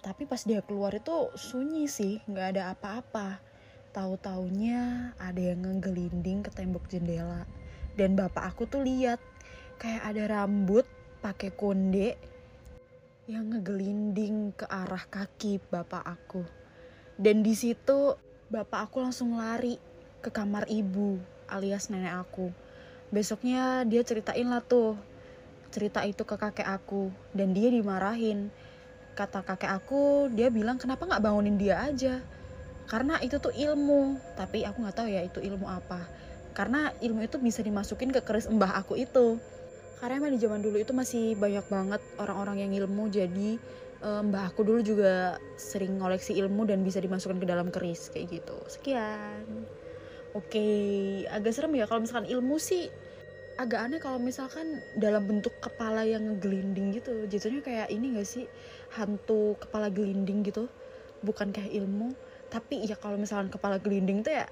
Tapi 0.00 0.24
pas 0.24 0.40
dia 0.40 0.64
keluar 0.64 0.96
itu 0.96 1.28
sunyi 1.36 1.84
sih 1.84 2.24
nggak 2.24 2.56
ada 2.56 2.72
apa-apa 2.72 3.53
tahu 3.94 4.18
taunya 4.18 5.14
ada 5.22 5.38
yang 5.38 5.62
ngegelinding 5.62 6.42
ke 6.42 6.50
tembok 6.50 6.90
jendela 6.90 7.46
dan 7.94 8.18
bapak 8.18 8.42
aku 8.50 8.66
tuh 8.66 8.82
lihat 8.82 9.22
kayak 9.78 10.02
ada 10.02 10.42
rambut 10.42 10.82
pakai 11.22 11.54
konde 11.54 12.18
yang 13.30 13.48
ngegelinding 13.54 14.52
ke 14.52 14.66
arah 14.68 15.06
kaki 15.08 15.62
bapak 15.70 16.02
aku. 16.04 16.44
Dan 17.14 17.40
di 17.46 17.54
situ 17.54 18.18
bapak 18.50 18.90
aku 18.90 19.00
langsung 19.00 19.38
lari 19.38 19.78
ke 20.20 20.28
kamar 20.28 20.68
ibu 20.68 21.16
alias 21.48 21.88
nenek 21.88 22.18
aku. 22.26 22.50
Besoknya 23.14 23.86
dia 23.86 24.02
ceritain 24.02 24.44
lah 24.44 24.60
tuh 24.60 24.98
cerita 25.70 26.02
itu 26.02 26.26
ke 26.26 26.34
kakek 26.34 26.66
aku 26.66 27.14
dan 27.30 27.54
dia 27.54 27.70
dimarahin. 27.70 28.50
Kata 29.14 29.46
kakek 29.46 29.70
aku, 29.70 30.26
dia 30.34 30.50
bilang 30.50 30.74
kenapa 30.74 31.06
nggak 31.06 31.22
bangunin 31.22 31.54
dia 31.54 31.78
aja? 31.78 32.18
Karena 32.84 33.16
itu 33.24 33.40
tuh 33.40 33.52
ilmu, 33.52 34.20
tapi 34.36 34.62
aku 34.64 34.84
nggak 34.84 34.96
tahu 34.96 35.08
ya 35.08 35.24
itu 35.24 35.40
ilmu 35.40 35.64
apa. 35.64 36.04
Karena 36.54 36.92
ilmu 37.00 37.24
itu 37.24 37.40
bisa 37.40 37.64
dimasukin 37.64 38.12
ke 38.12 38.20
keris 38.20 38.46
mbah 38.46 38.76
aku 38.78 39.00
itu. 39.00 39.40
Karena 39.98 40.20
emang 40.20 40.36
di 40.36 40.40
zaman 40.40 40.60
dulu 40.60 40.76
itu 40.76 40.92
masih 40.92 41.34
banyak 41.40 41.64
banget 41.66 42.02
orang-orang 42.20 42.68
yang 42.68 42.72
ilmu. 42.84 43.08
Jadi 43.08 43.56
um, 44.04 44.30
mbah 44.30 44.52
aku 44.52 44.62
dulu 44.62 44.84
juga 44.84 45.40
sering 45.56 45.96
ngoleksi 45.96 46.36
ilmu 46.36 46.68
dan 46.68 46.84
bisa 46.84 47.00
dimasukkan 47.00 47.40
ke 47.40 47.46
dalam 47.48 47.72
keris 47.72 48.12
kayak 48.12 48.38
gitu. 48.40 48.56
Sekian. 48.68 49.64
Oke 50.36 50.66
agak 51.30 51.54
serem 51.54 51.78
ya 51.78 51.86
kalau 51.86 52.02
misalkan 52.02 52.26
ilmu 52.26 52.58
sih 52.58 52.90
agak 53.54 53.86
aneh 53.86 54.02
kalau 54.02 54.18
misalkan 54.18 54.82
dalam 54.98 55.30
bentuk 55.30 55.54
kepala 55.62 56.04
yang 56.04 56.36
ngegelinding 56.36 57.00
gitu. 57.00 57.24
Jatuhnya 57.30 57.62
kayak 57.64 57.88
ini 57.88 58.18
gak 58.18 58.28
sih? 58.28 58.44
Hantu 58.98 59.56
kepala 59.62 59.88
gelinding 59.88 60.42
gitu. 60.42 60.66
Bukan 61.22 61.54
kayak 61.54 61.72
ilmu 61.72 62.12
tapi 62.54 62.86
ya 62.86 62.94
kalau 62.94 63.18
misalkan 63.18 63.50
kepala 63.50 63.82
gelinding 63.82 64.22
tuh 64.22 64.30
ya 64.30 64.46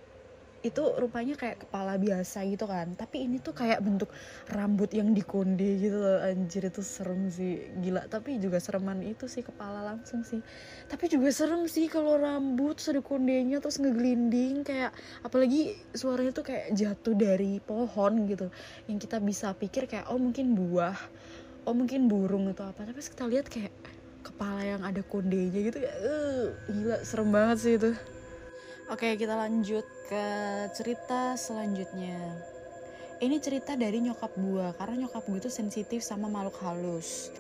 itu 0.63 0.83
rupanya 0.95 1.35
kayak 1.35 1.67
kepala 1.67 1.99
biasa 1.99 2.47
gitu 2.47 2.71
kan. 2.71 2.95
Tapi 2.95 3.27
ini 3.27 3.43
tuh 3.43 3.51
kayak 3.51 3.83
bentuk 3.83 4.09
rambut 4.47 4.95
yang 4.95 5.11
dikonde 5.11 5.83
gitu 5.83 5.99
loh 5.99 6.23
anjir 6.23 6.71
itu 6.71 6.83
serem 6.87 7.27
sih. 7.35 7.67
Gila 7.83 8.07
tapi 8.07 8.39
juga 8.39 8.63
sereman 8.63 9.03
itu 9.03 9.27
sih 9.27 9.43
kepala 9.43 9.83
langsung 9.83 10.23
sih. 10.23 10.39
Tapi 10.87 11.11
juga 11.11 11.35
serem 11.35 11.67
sih 11.67 11.91
kalau 11.91 12.15
rambut 12.15 12.79
ada 12.79 13.03
kondenya 13.03 13.59
terus 13.59 13.83
ngegelinding 13.83 14.63
kayak 14.63 14.95
apalagi 15.27 15.75
suaranya 15.99 16.31
tuh 16.31 16.47
kayak 16.47 16.67
jatuh 16.79 17.15
dari 17.19 17.59
pohon 17.59 18.31
gitu. 18.31 18.47
Yang 18.87 19.11
kita 19.11 19.19
bisa 19.19 19.51
pikir 19.59 19.91
kayak 19.91 20.07
oh 20.15 20.19
mungkin 20.19 20.55
buah 20.55 20.97
oh 21.67 21.75
mungkin 21.75 22.07
burung 22.07 22.47
atau 22.55 22.71
apa. 22.71 22.87
Tapi 22.87 23.03
kita 23.03 23.27
lihat 23.27 23.51
kayak 23.51 23.75
kepala 24.23 24.63
yang 24.63 24.83
ada 24.87 25.03
kondenya 25.03 25.61
gitu 25.71 25.79
ya 25.83 25.93
uh, 25.93 26.47
gila 26.71 26.97
serem 27.03 27.29
banget 27.35 27.59
sih 27.59 27.75
itu 27.77 27.93
Oke, 28.93 29.17
kita 29.17 29.33
lanjut 29.33 29.89
ke 30.05 30.25
cerita 30.77 31.33
selanjutnya. 31.33 32.19
Ini 33.25 33.41
cerita 33.41 33.73
dari 33.73 34.05
nyokap 34.05 34.37
gue, 34.37 34.69
karena 34.77 35.07
nyokap 35.07 35.25
gue 35.33 35.49
tuh 35.49 35.55
sensitif 35.55 36.05
sama 36.05 36.29
makhluk 36.29 36.61
halus. 36.61 37.33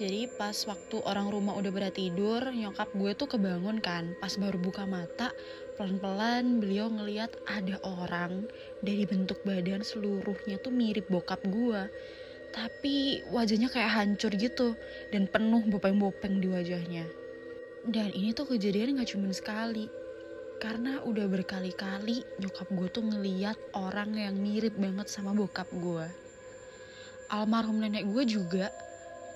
Jadi 0.00 0.30
pas 0.32 0.56
waktu 0.64 1.04
orang 1.04 1.28
rumah 1.28 1.60
udah 1.60 1.68
ber 1.74 1.92
tidur, 1.92 2.40
nyokap 2.48 2.88
gue 2.96 3.12
tuh 3.20 3.28
kebangun 3.28 3.84
kan. 3.84 4.16
Pas 4.16 4.32
baru 4.40 4.56
buka 4.56 4.88
mata, 4.88 5.28
pelan-pelan 5.76 6.62
beliau 6.64 6.88
ngeliat 6.88 7.36
ada 7.52 7.76
orang 7.84 8.48
dari 8.80 9.04
bentuk 9.04 9.44
badan 9.44 9.84
seluruhnya 9.84 10.56
tuh 10.56 10.72
mirip 10.72 11.10
bokap 11.12 11.44
gue. 11.44 11.84
Tapi 12.54 13.26
wajahnya 13.34 13.66
kayak 13.66 13.90
hancur 13.98 14.30
gitu 14.38 14.78
dan 15.10 15.26
penuh 15.26 15.66
bopeng-bopeng 15.66 16.38
di 16.38 16.46
wajahnya. 16.46 17.02
Dan 17.82 18.14
ini 18.14 18.30
tuh 18.30 18.46
kejadian 18.46 19.02
gak 19.02 19.10
cuma 19.10 19.34
sekali, 19.34 19.90
karena 20.62 21.02
udah 21.02 21.26
berkali-kali 21.26 22.22
nyokap 22.38 22.70
gue 22.70 22.88
tuh 22.94 23.04
ngeliat 23.04 23.58
orang 23.74 24.14
yang 24.14 24.38
mirip 24.38 24.78
banget 24.78 25.10
sama 25.10 25.34
bokap 25.34 25.66
gue. 25.74 26.06
Almarhum 27.28 27.82
nenek 27.82 28.06
gue 28.06 28.24
juga, 28.24 28.70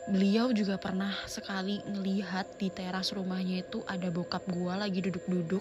beliau 0.09 0.51
juga 0.57 0.81
pernah 0.81 1.13
sekali 1.29 1.85
ngelihat 1.85 2.57
di 2.57 2.73
teras 2.73 3.13
rumahnya 3.13 3.63
itu 3.63 3.85
ada 3.85 4.09
bokap 4.09 4.45
gue 4.49 4.73
lagi 4.73 5.05
duduk-duduk. 5.05 5.61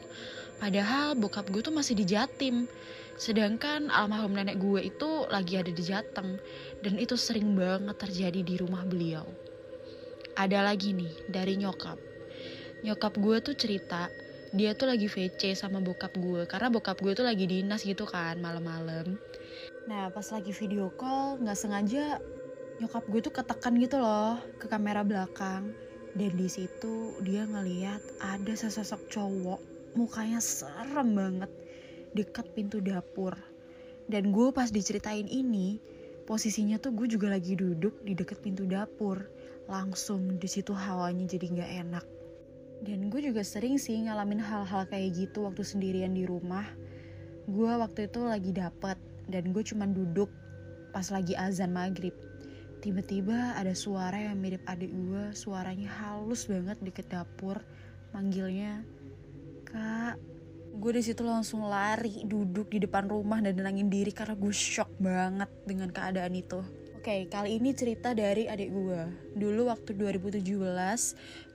Padahal 0.58 1.20
bokap 1.20 1.52
gue 1.52 1.62
tuh 1.62 1.76
masih 1.76 2.00
di 2.00 2.08
Jatim. 2.08 2.66
Sedangkan 3.20 3.92
almarhum 3.92 4.32
nenek 4.32 4.58
gue 4.58 4.88
itu 4.88 5.28
lagi 5.28 5.60
ada 5.60 5.70
di 5.70 5.84
Jateng. 5.84 6.40
Dan 6.80 6.96
itu 6.96 7.20
sering 7.20 7.54
banget 7.54 8.00
terjadi 8.00 8.42
di 8.42 8.56
rumah 8.56 8.88
beliau. 8.88 9.28
Ada 10.40 10.64
lagi 10.64 10.96
nih 10.96 11.28
dari 11.28 11.60
nyokap. 11.60 12.00
Nyokap 12.88 13.14
gue 13.20 13.38
tuh 13.44 13.56
cerita 13.58 14.08
dia 14.56 14.72
tuh 14.72 14.88
lagi 14.88 15.12
VC 15.12 15.60
sama 15.60 15.84
bokap 15.84 16.16
gue 16.16 16.48
karena 16.48 16.72
bokap 16.72 17.04
gue 17.04 17.12
tuh 17.12 17.28
lagi 17.28 17.44
dinas 17.44 17.84
gitu 17.84 18.08
kan 18.08 18.40
malam-malam 18.40 19.20
nah 19.88 20.08
pas 20.08 20.24
lagi 20.32 20.56
video 20.56 20.88
call 20.96 21.40
nggak 21.44 21.58
sengaja 21.60 22.20
nyokap 22.78 23.04
gue 23.10 23.22
tuh 23.26 23.34
ketekan 23.34 23.78
gitu 23.82 23.98
loh 23.98 24.38
ke 24.62 24.70
kamera 24.70 25.02
belakang 25.02 25.74
dan 26.14 26.32
di 26.34 26.50
situ 26.50 27.18
dia 27.26 27.46
ngeliat 27.46 28.02
ada 28.22 28.54
sesosok 28.54 29.10
cowok 29.10 29.62
mukanya 29.98 30.38
serem 30.38 31.18
banget 31.18 31.52
dekat 32.14 32.46
pintu 32.54 32.82
dapur 32.82 33.34
dan 34.06 34.30
gue 34.30 34.54
pas 34.54 34.70
diceritain 34.70 35.26
ini 35.26 35.82
posisinya 36.30 36.78
tuh 36.78 36.94
gue 36.94 37.08
juga 37.10 37.34
lagi 37.34 37.58
duduk 37.58 38.02
di 38.06 38.14
deket 38.14 38.42
pintu 38.46 38.70
dapur 38.70 39.26
langsung 39.66 40.38
di 40.38 40.48
situ 40.48 40.72
hawanya 40.72 41.26
jadi 41.26 41.46
nggak 41.50 41.72
enak 41.88 42.06
dan 42.86 43.10
gue 43.10 43.22
juga 43.26 43.42
sering 43.42 43.82
sih 43.82 44.06
ngalamin 44.06 44.38
hal-hal 44.38 44.86
kayak 44.86 45.18
gitu 45.18 45.50
waktu 45.50 45.66
sendirian 45.66 46.14
di 46.14 46.30
rumah. 46.30 46.66
Gue 47.50 47.74
waktu 47.74 48.06
itu 48.06 48.22
lagi 48.22 48.52
dapet 48.54 49.00
dan 49.26 49.50
gue 49.50 49.64
cuman 49.66 49.98
duduk 49.98 50.30
pas 50.94 51.10
lagi 51.10 51.34
azan 51.34 51.74
maghrib. 51.74 52.14
Tiba-tiba 52.78 53.58
ada 53.58 53.74
suara 53.74 54.22
yang 54.22 54.38
mirip 54.38 54.62
adik 54.70 54.94
gue, 54.94 55.34
suaranya 55.34 55.90
halus 55.90 56.46
banget 56.46 56.78
deket 56.78 57.10
dapur, 57.10 57.66
manggilnya 58.14 58.86
kak. 59.66 60.16
Gue 60.78 60.94
di 60.94 61.02
situ 61.02 61.26
langsung 61.26 61.66
lari 61.66 62.22
duduk 62.22 62.70
di 62.70 62.78
depan 62.78 63.10
rumah 63.10 63.42
dan 63.42 63.58
nenangin 63.58 63.90
diri 63.90 64.14
karena 64.14 64.38
gue 64.38 64.54
shock 64.54 64.94
banget 65.02 65.50
dengan 65.66 65.90
keadaan 65.90 66.38
itu. 66.38 66.62
Oke, 66.98 67.24
okay, 67.24 67.32
kali 67.32 67.58
ini 67.58 67.74
cerita 67.74 68.14
dari 68.14 68.46
adik 68.46 68.70
gue. 68.70 69.02
Dulu 69.34 69.74
waktu 69.74 69.96
2017, 69.96 70.44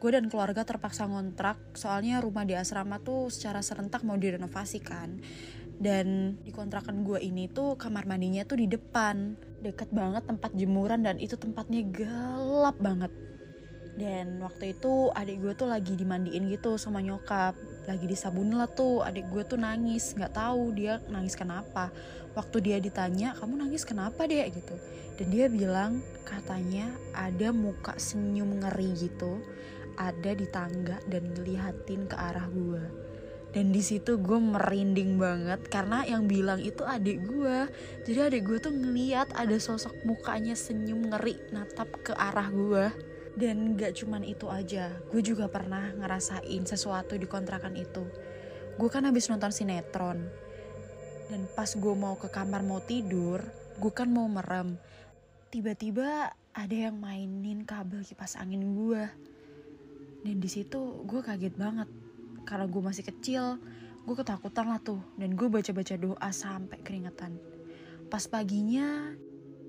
gue 0.00 0.10
dan 0.10 0.26
keluarga 0.26 0.64
terpaksa 0.66 1.06
ngontrak 1.06 1.60
soalnya 1.76 2.18
rumah 2.18 2.42
di 2.42 2.58
asrama 2.58 2.98
tuh 2.98 3.30
secara 3.30 3.62
serentak 3.62 4.02
mau 4.02 4.18
direnovasi 4.18 4.80
kan. 4.82 5.22
Dan 5.76 6.40
di 6.40 6.50
kontrakan 6.50 7.04
gue 7.06 7.20
ini 7.22 7.52
tuh 7.52 7.78
kamar 7.78 8.08
mandinya 8.08 8.42
tuh 8.48 8.58
di 8.58 8.66
depan. 8.66 9.36
Deket 9.62 9.94
banget 9.94 10.26
tempat 10.26 10.50
jemuran 10.58 11.06
dan 11.06 11.22
itu 11.22 11.38
tempatnya 11.38 11.86
gelap 11.86 12.76
banget. 12.82 13.14
Dan 13.92 14.40
waktu 14.42 14.74
itu 14.74 15.12
adik 15.14 15.38
gue 15.38 15.52
tuh 15.54 15.68
lagi 15.70 15.94
dimandiin 15.94 16.50
gitu 16.50 16.74
sama 16.76 16.98
nyokap. 16.98 17.54
Lagi 17.86 18.10
disabun 18.10 18.52
lah 18.58 18.66
tuh 18.66 19.06
adik 19.06 19.30
gue 19.30 19.46
tuh 19.46 19.60
nangis. 19.60 20.18
Gak 20.18 20.34
tahu 20.34 20.74
dia 20.74 20.98
nangis 21.06 21.38
kenapa. 21.38 21.94
Waktu 22.34 22.56
dia 22.64 22.76
ditanya, 22.82 23.36
kamu 23.38 23.68
nangis 23.68 23.86
kenapa 23.86 24.24
deh 24.24 24.42
gitu 24.50 24.74
dan 25.22 25.28
dia 25.28 25.46
bilang 25.46 26.00
katanya 26.24 26.88
ada 27.12 27.52
muka 27.52 27.94
senyum 28.00 28.58
ngeri 28.58 28.90
gitu 28.96 29.38
ada 30.00 30.32
di 30.32 30.48
tangga 30.48 30.98
dan 31.06 31.30
ngelihatin 31.36 32.08
ke 32.08 32.16
arah 32.16 32.48
gue 32.48 32.82
dan 33.52 33.68
di 33.68 33.84
situ 33.84 34.16
gue 34.16 34.38
merinding 34.40 35.20
banget 35.20 35.60
karena 35.68 36.08
yang 36.08 36.24
bilang 36.24 36.60
itu 36.64 36.82
adik 36.88 37.20
gue 37.28 37.68
jadi 38.08 38.32
adik 38.32 38.48
gue 38.48 38.58
tuh 38.58 38.72
ngeliat 38.72 39.28
ada 39.36 39.56
sosok 39.60 39.92
mukanya 40.08 40.56
senyum 40.56 41.12
ngeri 41.12 41.36
natap 41.52 41.92
ke 42.00 42.16
arah 42.16 42.48
gue 42.48 42.84
dan 43.36 43.76
gak 43.76 43.96
cuman 43.96 44.24
itu 44.24 44.48
aja 44.48 44.92
gue 45.12 45.20
juga 45.20 45.48
pernah 45.48 45.92
ngerasain 45.96 46.68
sesuatu 46.68 47.16
di 47.16 47.24
kontrakan 47.24 47.72
itu. 47.80 48.04
Gue 48.76 48.88
kan 48.92 49.08
habis 49.08 49.28
nonton 49.32 49.48
sinetron. 49.48 50.20
Dan 51.32 51.48
pas 51.56 51.72
gue 51.72 51.94
mau 51.96 52.20
ke 52.20 52.28
kamar 52.28 52.60
mau 52.60 52.84
tidur 52.84 53.40
gue 53.80 53.92
kan 53.92 54.08
mau 54.08 54.28
merem. 54.28 54.76
Tiba-tiba 55.48 56.32
ada 56.52 56.76
yang 56.76 57.00
mainin 57.00 57.64
kabel 57.64 58.04
kipas 58.04 58.36
angin 58.36 58.76
gue 58.76 59.08
dan 60.22 60.36
di 60.38 60.48
situ 60.48 61.02
gue 61.08 61.20
kaget 61.24 61.56
banget 61.56 61.88
karena 62.44 62.66
gue 62.66 62.82
masih 62.82 63.04
kecil 63.06 63.58
gue 64.02 64.14
ketakutan 64.18 64.66
lah 64.66 64.82
tuh 64.82 64.98
dan 65.18 65.34
gue 65.38 65.46
baca-baca 65.46 65.94
doa 65.98 66.30
sampai 66.34 66.78
keringetan 66.82 67.38
pas 68.10 68.24
paginya 68.26 69.14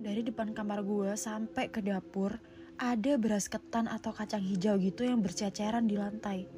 dari 0.03 0.25
depan 0.25 0.51
kamar 0.51 0.83
gue 0.83 1.15
sampai 1.15 1.71
ke 1.71 1.79
dapur 1.79 2.35
ada 2.81 3.15
beras 3.15 3.47
ketan 3.47 3.85
atau 3.85 4.11
kacang 4.11 4.41
hijau 4.41 4.75
gitu 4.81 5.05
yang 5.05 5.21
berceceran 5.21 5.85
di 5.85 5.95
lantai 5.95 6.49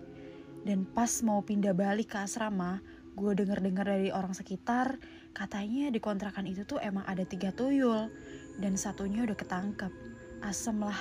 dan 0.65 0.87
pas 0.87 1.21
mau 1.21 1.43
pindah 1.45 1.75
balik 1.75 2.15
ke 2.15 2.17
asrama 2.23 2.79
gue 3.15 3.31
denger-dengar 3.31 3.87
dari 3.87 4.09
orang 4.11 4.35
sekitar 4.35 4.99
katanya 5.31 5.91
di 5.91 5.99
kontrakan 5.99 6.47
itu 6.47 6.67
tuh 6.67 6.79
emang 6.83 7.03
ada 7.07 7.23
tiga 7.23 7.51
tuyul 7.51 8.11
dan 8.59 8.79
satunya 8.79 9.23
udah 9.27 9.35
ketangkep. 9.35 9.91
Asem 10.43 10.77
lah, 10.77 10.99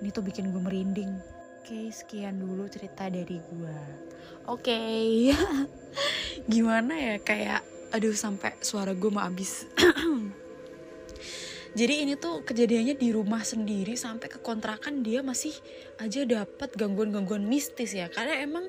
ini 0.00 0.08
tuh 0.10 0.24
bikin 0.24 0.50
gue 0.50 0.62
merinding. 0.62 1.12
Oke, 1.68 1.92
sekian 1.92 2.40
dulu 2.40 2.64
cerita 2.64 3.12
dari 3.12 3.44
gue. 3.44 3.80
Oke, 4.48 4.80
gimana 6.48 6.96
ya 6.96 7.20
kayak, 7.20 7.60
aduh 7.92 8.16
sampai 8.16 8.56
suara 8.64 8.96
gue 8.96 9.12
mau 9.12 9.20
habis. 9.20 9.68
Jadi 11.76 12.08
ini 12.08 12.16
tuh 12.16 12.40
kejadiannya 12.40 12.96
di 12.96 13.12
rumah 13.12 13.44
sendiri 13.44 14.00
sampai 14.00 14.32
ke 14.32 14.40
kontrakan 14.40 15.04
dia 15.04 15.20
masih 15.20 15.52
aja 16.00 16.24
dapat 16.24 16.72
gangguan-gangguan 16.72 17.44
mistis 17.44 17.92
ya. 17.92 18.08
Karena 18.08 18.40
emang 18.40 18.64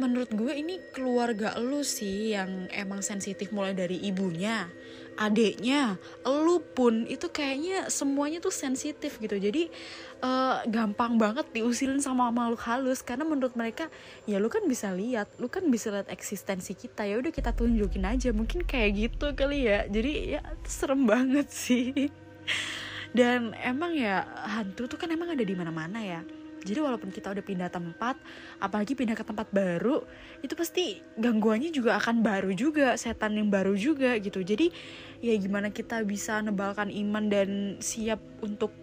menurut 0.00 0.32
gue 0.32 0.56
ini 0.56 0.80
keluarga 0.96 1.60
lu 1.60 1.84
sih 1.84 2.32
yang 2.32 2.64
emang 2.72 3.04
sensitif 3.04 3.52
mulai 3.52 3.76
dari 3.76 4.00
ibunya, 4.00 4.72
adeknya, 5.16 5.96
lu 6.24 6.60
pun 6.62 7.08
itu 7.08 7.28
kayaknya 7.32 7.88
semuanya 7.88 8.38
tuh 8.38 8.52
sensitif 8.52 9.16
gitu. 9.18 9.36
Jadi 9.36 9.72
uh, 10.20 10.62
gampang 10.68 11.16
banget 11.16 11.48
diusilin 11.52 11.98
sama 12.04 12.28
makhluk 12.28 12.62
halus 12.68 13.00
karena 13.00 13.24
menurut 13.24 13.56
mereka 13.56 13.88
ya 14.28 14.36
lu 14.36 14.52
kan 14.52 14.64
bisa 14.68 14.92
lihat, 14.92 15.28
lu 15.40 15.48
kan 15.48 15.66
bisa 15.72 15.88
lihat 15.90 16.12
eksistensi 16.12 16.76
kita 16.76 17.08
ya 17.08 17.18
udah 17.18 17.32
kita 17.32 17.56
tunjukin 17.56 18.04
aja. 18.04 18.30
Mungkin 18.30 18.68
kayak 18.68 18.90
gitu 18.96 19.32
kali 19.32 19.66
ya. 19.66 19.88
Jadi 19.88 20.36
ya 20.36 20.40
serem 20.68 21.08
banget 21.08 21.48
sih. 21.48 22.12
Dan 23.16 23.56
emang 23.64 23.96
ya 23.96 24.28
hantu 24.44 24.86
tuh 24.86 25.00
kan 25.00 25.08
emang 25.08 25.32
ada 25.32 25.40
di 25.40 25.56
mana-mana 25.56 26.04
ya 26.04 26.20
jadi 26.66 26.82
walaupun 26.82 27.14
kita 27.14 27.30
udah 27.30 27.44
pindah 27.46 27.70
tempat, 27.70 28.18
apalagi 28.58 28.98
pindah 28.98 29.14
ke 29.14 29.22
tempat 29.22 29.46
baru, 29.54 30.02
itu 30.42 30.58
pasti 30.58 30.98
gangguannya 31.14 31.70
juga 31.70 31.94
akan 32.02 32.26
baru 32.26 32.50
juga, 32.50 32.98
setan 32.98 33.38
yang 33.38 33.46
baru 33.46 33.78
juga 33.78 34.18
gitu. 34.18 34.42
Jadi 34.42 34.74
ya 35.22 35.38
gimana 35.38 35.70
kita 35.70 36.02
bisa 36.02 36.42
nebalkan 36.42 36.90
iman 36.90 37.30
dan 37.30 37.78
siap 37.78 38.18
untuk 38.42 38.74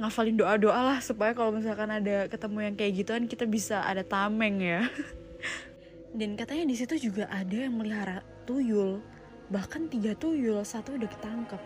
ngafalin 0.00 0.40
doa-doa 0.40 0.96
lah 0.96 0.98
supaya 1.04 1.36
kalau 1.36 1.52
misalkan 1.52 1.92
ada 1.92 2.24
ketemu 2.32 2.58
yang 2.72 2.74
kayak 2.74 2.92
gituan 2.96 3.24
kita 3.28 3.44
bisa 3.44 3.84
ada 3.84 4.00
tameng 4.00 4.64
ya. 4.64 4.88
Dan 6.16 6.32
katanya 6.32 6.64
di 6.64 6.76
situ 6.80 7.12
juga 7.12 7.28
ada 7.28 7.68
yang 7.68 7.76
melihara 7.76 8.24
tuyul. 8.48 9.04
bahkan 9.46 9.86
tiga 9.86 10.10
tuyul 10.18 10.58
satu 10.66 10.98
udah 10.98 11.06
ketangkep 11.06 11.62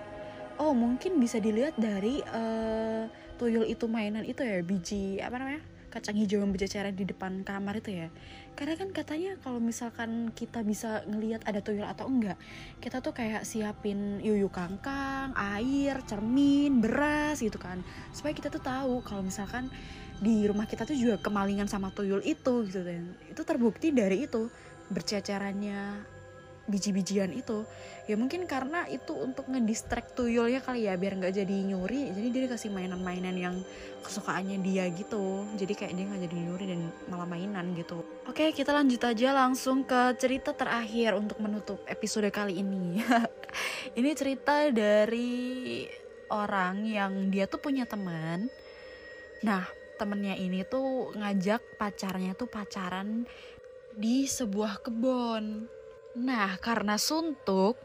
oh 0.60 0.76
mungkin 0.76 1.16
bisa 1.16 1.40
dilihat 1.40 1.72
dari 1.80 2.20
uh, 2.36 3.08
tuyul 3.40 3.64
itu 3.64 3.88
mainan 3.88 4.28
itu 4.28 4.44
ya 4.44 4.60
biji 4.60 5.16
apa 5.24 5.40
namanya 5.40 5.64
kacang 5.90 6.14
hijau 6.14 6.38
yang 6.44 6.54
berceceran 6.54 6.94
di 6.94 7.02
depan 7.02 7.42
kamar 7.42 7.82
itu 7.82 8.06
ya. 8.06 8.08
Karena 8.54 8.78
kan 8.78 8.94
katanya 8.94 9.34
kalau 9.42 9.58
misalkan 9.58 10.30
kita 10.36 10.62
bisa 10.62 11.02
ngelihat 11.08 11.42
ada 11.48 11.58
tuyul 11.64 11.82
atau 11.82 12.06
enggak 12.06 12.38
kita 12.78 13.02
tuh 13.02 13.10
kayak 13.10 13.42
siapin 13.42 14.22
yuyu 14.22 14.46
kangkang 14.52 15.34
air 15.34 15.98
cermin 16.06 16.78
beras 16.78 17.42
gitu 17.42 17.58
kan. 17.58 17.82
Supaya 18.14 18.36
kita 18.36 18.52
tuh 18.52 18.62
tahu 18.62 19.02
kalau 19.02 19.26
misalkan 19.26 19.66
di 20.20 20.44
rumah 20.46 20.68
kita 20.68 20.84
tuh 20.84 20.94
juga 20.94 21.16
kemalingan 21.18 21.66
sama 21.66 21.90
tuyul 21.90 22.20
itu 22.22 22.68
gitu 22.68 22.84
dan 22.84 23.16
itu 23.32 23.40
terbukti 23.42 23.88
dari 23.90 24.28
itu 24.28 24.52
bercecerannya 24.92 26.19
biji-bijian 26.70 27.34
itu. 27.34 27.66
Ya 28.06 28.14
mungkin 28.14 28.46
karena 28.46 28.86
itu 28.86 29.12
untuk 29.12 29.50
ngedistract 29.50 30.14
tuyulnya 30.14 30.62
kali 30.62 30.86
ya 30.86 30.94
biar 30.94 31.18
nggak 31.18 31.34
jadi 31.34 31.56
nyuri 31.66 32.10
jadi 32.14 32.28
dia 32.30 32.46
kasih 32.50 32.70
mainan-mainan 32.70 33.34
yang 33.34 33.56
kesukaannya 34.06 34.62
dia 34.62 34.86
gitu. 34.94 35.44
Jadi 35.58 35.72
kayak 35.74 35.92
dia 35.98 36.04
nggak 36.06 36.22
jadi 36.30 36.36
nyuri 36.38 36.64
dan 36.70 36.80
malah 37.10 37.26
mainan 37.26 37.74
gitu. 37.74 38.00
Oke 38.30 38.54
kita 38.54 38.70
lanjut 38.70 39.02
aja 39.02 39.28
langsung 39.34 39.82
ke 39.82 40.14
cerita 40.16 40.54
terakhir 40.54 41.18
untuk 41.18 41.42
menutup 41.42 41.82
episode 41.90 42.30
kali 42.30 42.62
ini. 42.62 43.02
Ini 43.98 44.10
cerita 44.14 44.70
dari 44.70 45.82
orang 46.30 46.86
yang 46.86 47.28
dia 47.28 47.50
tuh 47.50 47.58
punya 47.58 47.84
teman. 47.84 48.46
Nah 49.42 49.66
temennya 50.00 50.32
ini 50.32 50.64
tuh 50.64 51.12
ngajak 51.12 51.76
pacarnya 51.76 52.32
tuh 52.32 52.48
pacaran 52.48 53.28
di 53.92 54.24
sebuah 54.24 54.80
kebun 54.80 55.68
Nah, 56.18 56.58
karena 56.58 56.98
suntuk, 56.98 57.78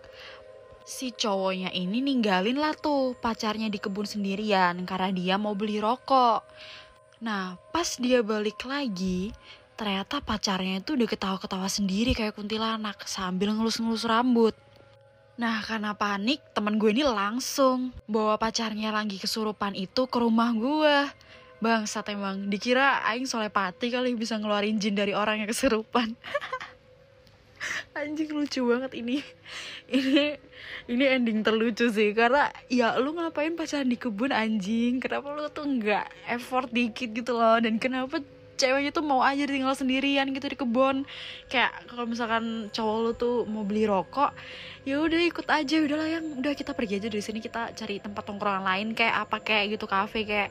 si 0.82 1.14
cowoknya 1.14 1.70
ini 1.70 2.02
ninggalin 2.02 2.58
lah 2.58 2.74
tuh 2.74 3.14
pacarnya 3.22 3.70
di 3.70 3.78
kebun 3.78 4.06
sendirian 4.06 4.82
karena 4.90 5.10
dia 5.14 5.36
mau 5.38 5.54
beli 5.54 5.78
rokok. 5.78 6.42
Nah, 7.22 7.54
pas 7.70 7.86
dia 8.02 8.26
balik 8.26 8.66
lagi, 8.66 9.30
ternyata 9.78 10.26
pacarnya 10.26 10.82
itu 10.82 10.98
udah 10.98 11.10
ketawa-ketawa 11.10 11.70
sendiri 11.70 12.18
kayak 12.18 12.34
kuntilanak 12.34 13.06
sambil 13.06 13.54
ngelus-ngelus 13.54 14.10
rambut. 14.10 14.58
Nah, 15.38 15.62
karena 15.62 15.94
panik, 15.94 16.42
temen 16.58 16.82
gue 16.82 16.96
ini 16.96 17.06
langsung 17.06 17.94
bawa 18.10 18.42
pacarnya 18.42 18.90
lagi 18.90 19.22
kesurupan 19.22 19.78
itu 19.78 20.10
ke 20.10 20.18
rumah 20.18 20.50
gue. 20.50 20.98
Bang, 21.62 21.86
emang 21.86 22.50
dikira 22.50 23.06
Aing 23.06 23.30
solepati 23.30 23.94
kali 23.94 24.18
bisa 24.18 24.38
ngeluarin 24.42 24.82
jin 24.82 24.98
dari 24.98 25.14
orang 25.14 25.46
yang 25.46 25.50
kesurupan. 25.52 26.18
anjing 27.96 28.30
lucu 28.32 28.62
banget 28.66 28.92
ini. 28.98 29.24
Ini 29.86 30.38
ini 30.90 31.04
ending 31.06 31.46
terlucu 31.46 31.90
sih. 31.94 32.12
Karena 32.18 32.50
ya 32.68 32.98
lu 32.98 33.14
ngapain 33.14 33.54
pacaran 33.54 33.90
di 33.90 33.98
kebun 33.98 34.34
anjing? 34.34 34.98
Kenapa 35.00 35.32
lu 35.34 35.46
tuh 35.54 35.66
nggak 35.66 36.06
effort 36.30 36.70
dikit 36.74 37.14
gitu 37.14 37.38
loh? 37.38 37.62
Dan 37.62 37.78
kenapa 37.78 38.22
ceweknya 38.56 38.92
tuh 38.96 39.04
mau 39.04 39.20
aja 39.20 39.44
tinggal 39.44 39.76
sendirian 39.76 40.28
gitu 40.32 40.48
di 40.48 40.58
kebun. 40.58 41.04
Kayak 41.52 41.86
kalau 41.92 42.08
misalkan 42.08 42.72
cowok 42.72 42.98
lu 43.04 43.12
tuh 43.16 43.36
mau 43.48 43.64
beli 43.68 43.84
rokok 43.88 44.32
ya 44.88 45.02
udah 45.02 45.22
ikut 45.28 45.48
aja. 45.50 45.76
Udahlah 45.82 46.08
yang 46.08 46.26
udah 46.40 46.54
kita 46.56 46.72
pergi 46.72 47.04
aja 47.04 47.08
dari 47.12 47.24
sini 47.26 47.40
kita 47.44 47.76
cari 47.76 48.00
tempat 48.00 48.24
tongkrongan 48.24 48.64
lain 48.64 48.88
kayak 48.94 49.28
apa 49.28 49.38
kayak 49.44 49.76
gitu 49.76 49.86
kafe 49.90 50.24
kayak 50.24 50.50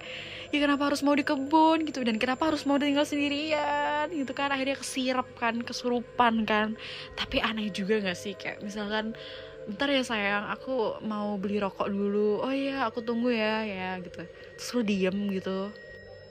ya 0.53 0.59
kenapa 0.61 0.93
harus 0.93 1.01
mau 1.01 1.17
di 1.17 1.25
kebun? 1.25 1.87
gitu. 1.89 2.05
Dan 2.05 2.21
kenapa 2.21 2.53
harus 2.53 2.67
mau 2.69 2.77
tinggal 2.77 3.09
sendirian? 3.09 4.13
Gitu 4.13 4.33
kan 4.37 4.53
akhirnya 4.53 4.77
kesirap 4.77 5.27
kan 5.41 5.63
kesurupan 5.65 6.45
kan. 6.45 6.77
Tapi 7.17 7.41
aneh 7.41 7.73
juga 7.73 8.03
gak 8.05 8.19
sih? 8.19 8.37
Kayak 8.37 8.61
misalkan 8.61 9.17
bentar 9.65 9.89
ya 9.89 10.05
sayang 10.05 10.53
aku 10.53 11.01
mau 11.07 11.41
beli 11.41 11.57
rokok 11.63 11.89
dulu. 11.89 12.45
Oh 12.45 12.53
iya 12.53 12.85
aku 12.85 13.01
tunggu 13.01 13.33
ya. 13.33 13.65
Ya 13.65 13.97
gitu. 14.03 14.27
Terus 14.59 14.71
lu 14.77 14.83
diem 14.85 15.17
gitu 15.33 15.84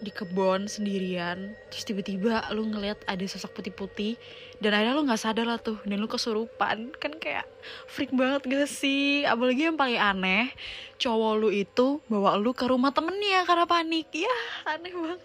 di 0.04 0.12
kebun 0.12 0.68
sendirian 0.68 1.56
terus 1.72 1.88
tiba-tiba 1.88 2.44
lu 2.52 2.68
ngeliat 2.68 3.00
ada 3.08 3.24
sosok 3.24 3.63
putih-putih 3.63 4.20
dan 4.63 4.80
akhirnya 4.80 4.96
lu 4.96 5.04
nggak 5.04 5.20
sadar 5.20 5.44
lah 5.44 5.60
tuh 5.60 5.76
dan 5.84 6.00
lu 6.00 6.08
kesurupan. 6.08 6.96
Kan 6.96 7.20
kayak 7.20 7.44
freak 7.92 8.16
banget 8.16 8.48
gak 8.48 8.72
sih. 8.72 9.28
Apalagi 9.28 9.68
yang 9.68 9.76
paling 9.76 10.00
aneh 10.00 10.56
cowok 10.96 11.34
lu 11.36 11.50
itu 11.52 12.00
bawa 12.08 12.39
lu 12.39 12.56
ke 12.56 12.63
rumah 12.63 12.96
temennya 12.96 13.44
karena 13.44 13.68
panik. 13.68 14.08
Ya 14.16 14.32
aneh 14.72 14.96
banget. 14.96 15.20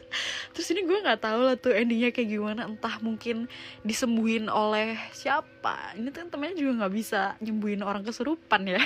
Terus 0.52 0.68
ini 0.76 0.84
gue 0.84 1.00
nggak 1.00 1.16
tahu 1.16 1.40
lah 1.48 1.56
tuh 1.56 1.72
endingnya 1.72 2.12
kayak 2.12 2.28
gimana. 2.28 2.68
Entah 2.68 3.00
mungkin 3.00 3.48
disembuhin 3.88 4.52
oleh 4.52 5.00
siapa. 5.16 5.96
Ini 5.96 6.12
tuh 6.12 6.28
temennya 6.28 6.60
juga 6.60 6.84
nggak 6.84 6.92
bisa 6.92 7.40
nyembuhin 7.40 7.80
orang 7.80 8.04
kesurupan 8.04 8.68
ya. 8.68 8.84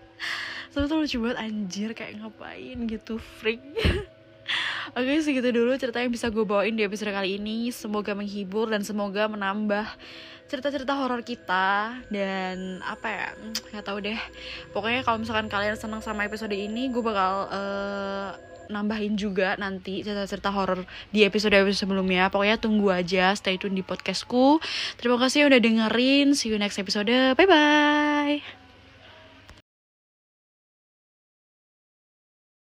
Tapi 0.72 0.84
tuh 0.88 1.04
lucu 1.04 1.20
banget 1.20 1.36
anjir 1.36 1.90
kayak 1.92 2.16
ngapain 2.24 2.78
gitu 2.88 3.20
freak 3.20 3.60
Oke 4.96 5.20
segitu 5.20 5.48
dulu 5.52 5.76
cerita 5.76 6.00
yang 6.00 6.12
bisa 6.12 6.32
gue 6.32 6.44
bawain 6.44 6.76
di 6.76 6.84
episode 6.84 7.12
kali 7.12 7.36
ini. 7.40 7.68
Semoga 7.74 8.16
menghibur 8.16 8.70
dan 8.72 8.84
semoga 8.86 9.28
menambah 9.28 9.84
cerita-cerita 10.48 10.96
horor 10.96 11.20
kita 11.20 12.00
Dan 12.08 12.80
apa 12.80 13.06
ya, 13.08 13.26
nggak 13.72 13.84
tahu 13.84 13.98
deh. 14.00 14.20
Pokoknya 14.72 15.04
kalau 15.04 15.20
misalkan 15.20 15.52
kalian 15.52 15.76
senang 15.76 16.00
sama 16.00 16.24
episode 16.24 16.56
ini 16.56 16.88
Gue 16.88 17.04
bakal 17.04 17.52
uh, 17.52 18.32
nambahin 18.68 19.16
juga 19.16 19.56
nanti 19.56 20.04
cerita-cerita 20.04 20.52
horor 20.52 20.84
di 21.08 21.24
episode-episode 21.24 21.88
sebelumnya. 21.88 22.28
Pokoknya 22.28 22.60
tunggu 22.60 22.92
aja, 22.92 23.32
stay 23.34 23.56
tune 23.56 23.74
di 23.74 23.82
podcastku. 23.82 24.60
Terima 25.00 25.16
kasih 25.16 25.48
udah 25.48 25.58
dengerin, 25.58 26.36
see 26.36 26.52
you 26.52 26.60
next 26.60 26.76
episode, 26.76 27.10
bye-bye 27.34 28.57